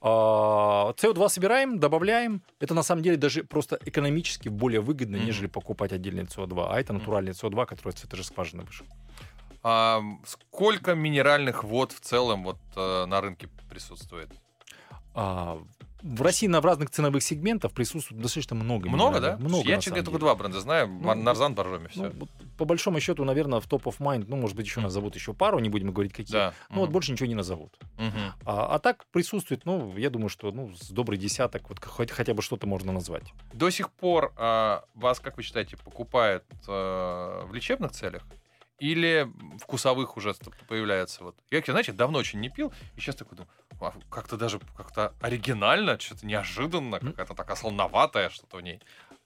[0.00, 2.42] А, СО2 собираем, добавляем.
[2.60, 5.26] Это на самом деле даже просто экономически более выгодно, Мгм.
[5.26, 6.68] нежели покупать отдельный СО2.
[6.70, 8.86] А это натуральный СО2, который этой же скважины вышел.
[9.62, 14.30] А сколько минеральных вод в целом вот э, на рынке присутствует?
[15.14, 15.58] А,
[16.02, 18.88] в России на в разных ценовых сегментах присутствует достаточно много.
[18.88, 19.36] Много, да?
[19.38, 20.88] Много, Я, говоря, только два бренда знаю.
[20.88, 22.04] Ну, Нарзан, боржоми, все.
[22.04, 25.14] Ну, вот по большому счету, наверное, в топ of mind, ну, может быть, еще назовут
[25.14, 26.32] еще пару, не будем говорить какие.
[26.32, 26.54] да.
[26.70, 26.92] Ну, вот Мгм.
[26.92, 27.78] больше ничего не назовут.
[27.96, 28.32] Мгм.
[28.44, 32.34] А, а так присутствует, ну, я думаю, что ну, с добрый десяток, вот хоть, хотя
[32.34, 33.32] бы что-то можно назвать.
[33.52, 38.24] До сих пор а, вас, как вы считаете, покупают э, в лечебных целях?
[38.78, 39.28] Или
[39.60, 40.34] вкусовых уже
[40.68, 41.24] появляется?
[41.24, 41.36] Вот.
[41.50, 45.98] Я, знаете, давно очень не пил, и сейчас такой думаю, «А, как-то даже как-то оригинально,
[45.98, 48.80] что-то неожиданно, какая-то такая солоноватая что-то в ней.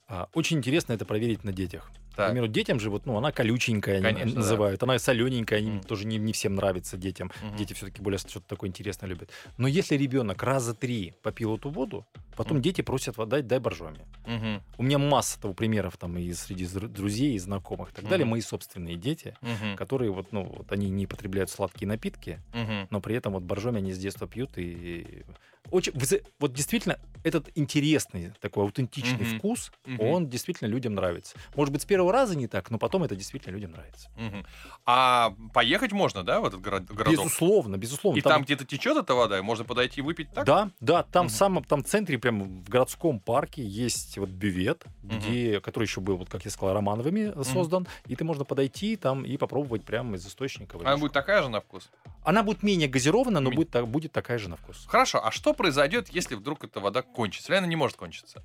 [0.09, 1.91] А, очень интересно это проверить на детях.
[2.15, 2.29] Так.
[2.29, 4.39] примеру, детям же, вот, ну, она колюченькая, Конечно, да.
[4.41, 4.83] называют.
[4.83, 5.81] Она солененькая, Мгм.
[5.83, 7.31] тоже не, не всем нравится детям.
[7.43, 7.57] Мгм.
[7.57, 9.31] Дети все-таки более что-то такое интересное любят.
[9.57, 12.07] Но если ребенок раза три попил эту воду,
[12.37, 12.63] потом Мгм.
[12.63, 14.01] дети просят вода, дай боржоми.
[14.27, 14.63] Мгм.
[14.79, 18.25] У меня масса того примеров там и среди друзей, и знакомых и так далее.
[18.25, 18.33] Мгм.
[18.33, 19.77] Мои собственные дети, Мгм.
[19.77, 22.89] которые вот, ну, вот они не потребляют сладкие напитки, Мгм.
[22.91, 25.25] но при этом вот боржоми они с детства пьют и
[25.73, 25.93] очень
[26.39, 29.39] вот действительно этот интересный такой аутентичный Мгм.
[29.39, 30.01] вкус, Мгм.
[30.01, 31.37] он действительно людям нравится.
[31.55, 34.09] Может быть с первого раза не так, но потом это действительно людям нравится.
[34.17, 34.45] Мгм.
[34.87, 37.13] А поехать можно, да, в этот город, городок?
[37.13, 38.19] Безусловно, безусловно.
[38.19, 40.45] И там, где-то течет эта вода, и можно подойти и выпить так?
[40.45, 41.33] Да, да, там Мгм.
[41.33, 45.19] в самом там в центре, прямо в городском парке есть вот бювет, Мгм.
[45.19, 48.97] где, который еще был, вот как я сказал, Романовыми э, создан, и ты можно подойти
[48.97, 50.77] там и попробовать прямо из источника.
[50.81, 51.89] Она будет такая же на вкус?
[52.25, 54.85] Она будет менее газирована, но Ми- будет, будет такая же на вкус.
[54.89, 57.53] Хорошо, а что произойдет, если вдруг эта вода кончится?
[57.53, 58.43] Или она не может кончиться?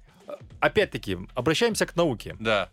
[0.60, 2.36] Опять-таки, обращаемся к науке.
[2.40, 2.70] Да.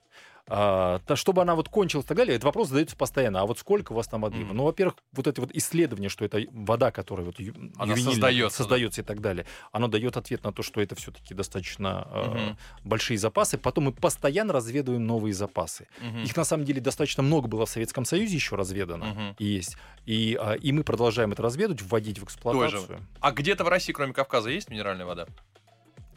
[0.47, 3.41] А, то, чтобы она вот кончилась и так далее, этот вопрос задается постоянно.
[3.41, 4.37] А вот сколько у вас там воды?
[4.37, 4.55] Мгм.
[4.57, 8.59] Ну, во-первых, вот это вот исследование, что это вода, которая вот ю- Она ювенильная, создается,
[8.59, 8.63] да.
[8.65, 12.57] создается и так далее, оно дает ответ на то, что это все-таки достаточно э, Мгм.
[12.85, 13.57] большие запасы.
[13.57, 15.87] Потом мы постоянно разведываем новые запасы.
[16.01, 16.25] Мгм.
[16.25, 19.07] Их на самом деле достаточно много было в Советском Союзе еще разведано.
[19.07, 19.37] Мгм.
[19.39, 19.79] И есть.
[20.05, 23.01] И, а, и мы продолжаем это разведывать, вводить в эксплуатацию.
[23.21, 25.27] А где-то в России, кроме Кавказа, есть минеральная вода?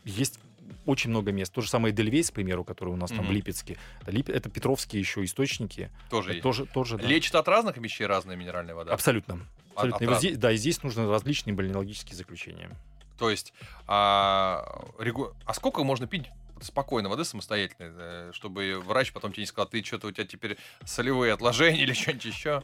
[0.03, 0.39] Есть
[0.85, 1.53] очень много мест.
[1.53, 3.27] То же самое Эдельвейс, к примеру, который у нас там Мгм.
[3.29, 3.77] в Липецке.
[4.01, 5.89] Это, Лип- это Петровские еще источники.
[6.09, 6.43] Тоже Это есть.
[6.43, 7.07] тоже, тоже, да.
[7.07, 8.93] Лечит от разных вещей разная минеральная вода?
[8.93, 9.39] Абсолютно.
[9.75, 9.95] Абсолютно.
[9.97, 12.69] от И вот здесь- да, и здесь нужны различные бальнеологические заключения.
[13.19, 13.53] То есть,
[13.87, 16.25] а, регу- а сколько можно пить
[16.61, 20.57] спокойно воды самостоятельно, э, чтобы врач потом тебе не сказал, ты что-то у тебя теперь
[20.85, 22.63] солевые отложения или что-нибудь еще?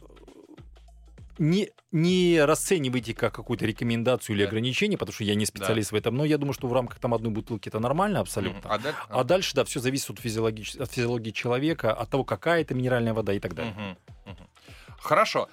[1.38, 4.48] Не, не расценивайте как какую-то рекомендацию или Да.
[4.48, 7.12] ограничение, потому что я не специалист в этом, но я думаю, что в рамках там
[7.14, 8.60] одной бутылки это нормально абсолютно.
[8.70, 12.60] А, даль- А дальше, да, все зависит от, физиологич- от физиологии человека, от того, какая
[12.62, 13.74] это минеральная вода и так далее.
[14.26, 14.36] Мгм.
[14.98, 15.48] Хорошо.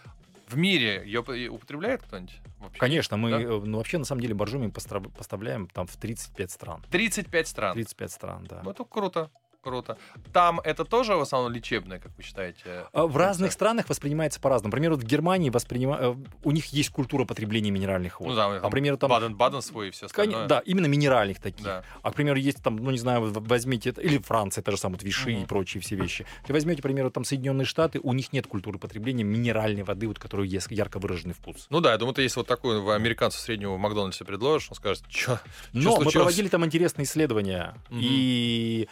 [0.47, 2.35] В мире ее употребляет кто-нибудь?
[2.59, 2.77] вообще?
[2.79, 3.39] Конечно, мы Да?
[3.41, 6.83] э, ну, вообще на самом деле боржоми поставляем там в 35 стран.
[6.91, 7.73] 35 стран.
[7.73, 8.61] 35 стран, да.
[8.63, 9.29] Ну, это круто.
[9.61, 9.97] Круто.
[10.33, 12.85] Там это тоже в основном лечебное, как вы считаете?
[12.93, 14.69] А В разных странах воспринимается по-разному.
[14.71, 15.97] Например, вот в Германии воспринима...
[16.01, 18.29] э, у них есть культура потребления минеральных вод.
[18.29, 19.09] Ну да, а, примеру, там...
[19.11, 20.47] Баден-Баден свой и все остальное.
[20.47, 21.63] Да, именно минеральных таких.
[21.63, 21.83] Да.
[22.01, 24.97] А, к примеру, есть там, ну, не знаю, возьмите, это- или Франция, это же самое,
[24.97, 25.43] вот Виши Мгм.
[25.43, 26.25] и прочие все вещи.
[26.41, 30.17] Если возьмете, к примеру, там Соединенные Штаты, у них нет культуры потребления минеральной воды, вот,
[30.17, 31.67] которую есть ярко выраженный вкус.
[31.69, 34.75] Ну да, я думаю, ты если вот такой в американцу среднего в Макдональдсе предложишь, он
[34.75, 35.39] скажет, что
[35.73, 37.99] Но мы проводили там интересные исследования, Мгм.
[38.01, 38.87] и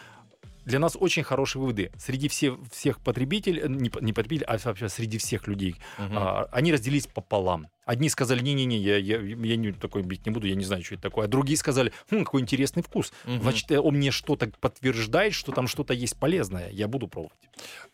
[0.66, 1.92] для нас очень хорошие выводы.
[1.98, 6.72] Среди все, всех потребителей, э, не, не потребителей, а вообще среди всех людей, а, они
[6.72, 7.68] разделились пополам.
[7.86, 10.94] Одни сказали, не-не-не, я, я, я не, такой бить не буду, я не знаю, что
[10.94, 11.26] это такое.
[11.26, 13.12] А другие сказали, хм, какой интересный вкус.
[13.26, 16.70] Значит, э, он мне что-то подтверждает, что там что-то есть полезное.
[16.70, 17.40] Я буду пробовать.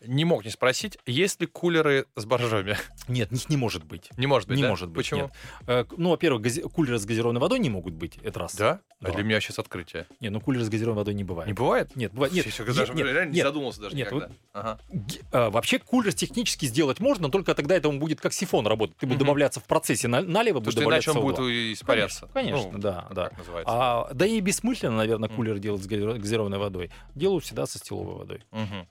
[0.06, 2.76] Не мог не спросить, есть ли кулеры с боржоми?
[3.08, 4.10] Нет, их не может быть.
[4.18, 4.68] Не может быть, не да?
[4.68, 4.96] может быть.
[4.96, 5.22] Почему?
[5.22, 5.32] нет.
[5.66, 8.18] Э, Ну, во-первых, гази- кулеры с газированной водой не могут быть.
[8.22, 8.54] Это раз.
[8.54, 8.80] Да?
[9.00, 9.08] Да.
[9.10, 10.06] А для меня сейчас открытие.
[10.20, 11.46] Нет, ну кулеры с газированной водой не бывает.
[11.48, 11.96] Не бывает?
[11.96, 12.34] Нет, бывает.
[12.34, 13.46] Нет, Е- даже нет, реально не нет.
[13.46, 14.30] задумался даже нет, никогда.
[14.52, 14.78] Ага.
[14.90, 18.66] Ге- а, Вообще кулер технически сделать можно, но только тогда это он будет как сифон
[18.66, 18.96] работать.
[18.96, 19.26] Ты будет Мгм.
[19.26, 21.32] добавляться в процессе на- налево, Потому что иначе добавляться он угла.
[21.36, 22.28] будет испаряться.
[22.32, 23.30] Конечно, конечно, Ну, да, да.
[23.66, 26.90] А, да и бессмысленно, наверное, кулер делать с газиро- газированной водой.
[27.14, 28.42] Делают всегда со стиловой водой.
[28.50, 28.86] Мгм.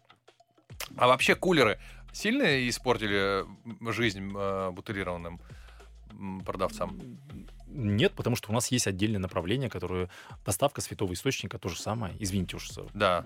[0.98, 1.80] А вообще кулеры
[2.12, 3.46] сильно испортили
[3.92, 5.40] жизнь э, бутылированным
[6.46, 7.00] продавцам?
[7.68, 10.10] Нет, потому что у нас есть отдельное направление, которое
[10.46, 12.16] доставка святого источника то же самое.
[12.20, 12.70] Извините уж.
[12.70, 13.26] за- Да.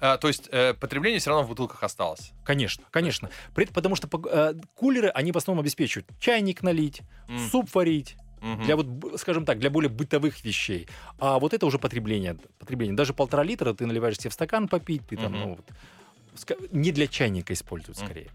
[0.00, 2.32] А, то есть э, потребление все равно в бутылках осталось.
[2.44, 3.30] Конечно, конечно.
[3.54, 7.38] При- потому что э, кулеры, они в основном обеспечивают чайник налить, М.
[7.50, 8.16] суп варить,
[8.64, 10.86] для вот, скажем так, для более бытовых вещей.
[11.18, 12.36] А вот это уже потребление.
[12.58, 12.94] потребление.
[12.94, 15.40] Даже полтора литра ты наливаешь себе в стакан попить, ты там, Мгм.
[15.40, 16.70] ну вот.
[16.72, 18.28] Не для чайника используют скорее.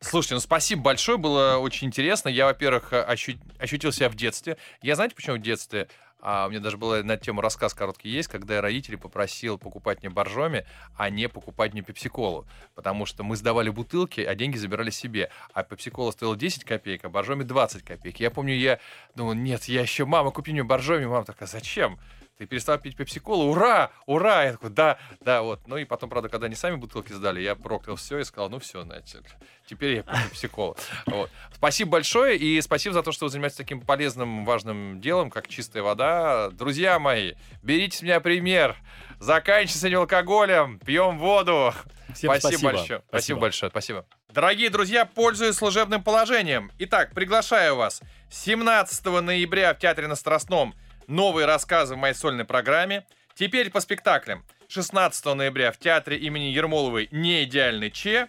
[0.00, 2.28] Слушайте, ну спасибо большое, было очень интересно.
[2.28, 4.56] Я, во-первых, ощу- ощутил себя в детстве.
[4.82, 5.88] Я знаете, почему в детстве?
[6.28, 10.00] А, у меня даже был на тему рассказ короткий есть, когда я родителей попросил покупать
[10.00, 10.66] мне боржоми,
[10.96, 12.48] а не покупать мне пепсиколу.
[12.74, 15.30] Потому что мы сдавали бутылки, а деньги забирали себе.
[15.52, 18.18] А пепсикола стоила 10 копеек, а боржоми 20 копеек.
[18.18, 18.80] Я помню, я
[19.14, 21.04] думал, нет, я еще, мама, купи мне боржоми.
[21.04, 21.96] Мама такая, зачем?
[22.38, 24.44] Ты перестал пить пепсиколу, ура, ура!
[24.44, 25.66] Я такой, да, да, вот.
[25.66, 28.58] Ну и потом, правда, когда они сами бутылки сдали, я проклял все и сказал, ну
[28.58, 29.24] все, значит,
[29.66, 30.76] теперь я пью пепсиколу.
[31.06, 31.30] Вот.
[31.54, 35.82] Спасибо большое и спасибо за то, что вы занимаетесь таким полезным, важным делом, как чистая
[35.82, 36.50] вода.
[36.50, 38.76] Друзья мои, берите с меня пример.
[39.18, 41.72] Заканчивайте с этим алкоголем, пьем воду.
[42.14, 42.72] Всем спасибо.
[42.72, 43.02] большое.
[43.08, 43.40] Спасибо.
[43.40, 43.70] большое.
[43.70, 44.06] Спасибо.
[44.28, 46.70] Дорогие друзья, пользуясь служебным положением.
[46.78, 50.74] Итак, приглашаю вас 17 ноября в Театре на Страстном
[51.06, 53.06] новые рассказы в моей сольной программе.
[53.34, 54.44] Теперь по спектаклям.
[54.68, 58.28] 16 ноября в Театре имени Ермоловой «Не идеальный Че».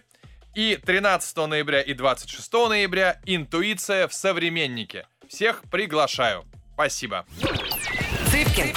[0.54, 5.06] И 13 ноября и 26 ноября «Интуиция в современнике».
[5.28, 6.44] Всех приглашаю.
[6.74, 7.26] Спасибо.
[8.30, 8.74] Цыпкин,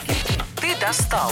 [0.60, 1.32] ты достал.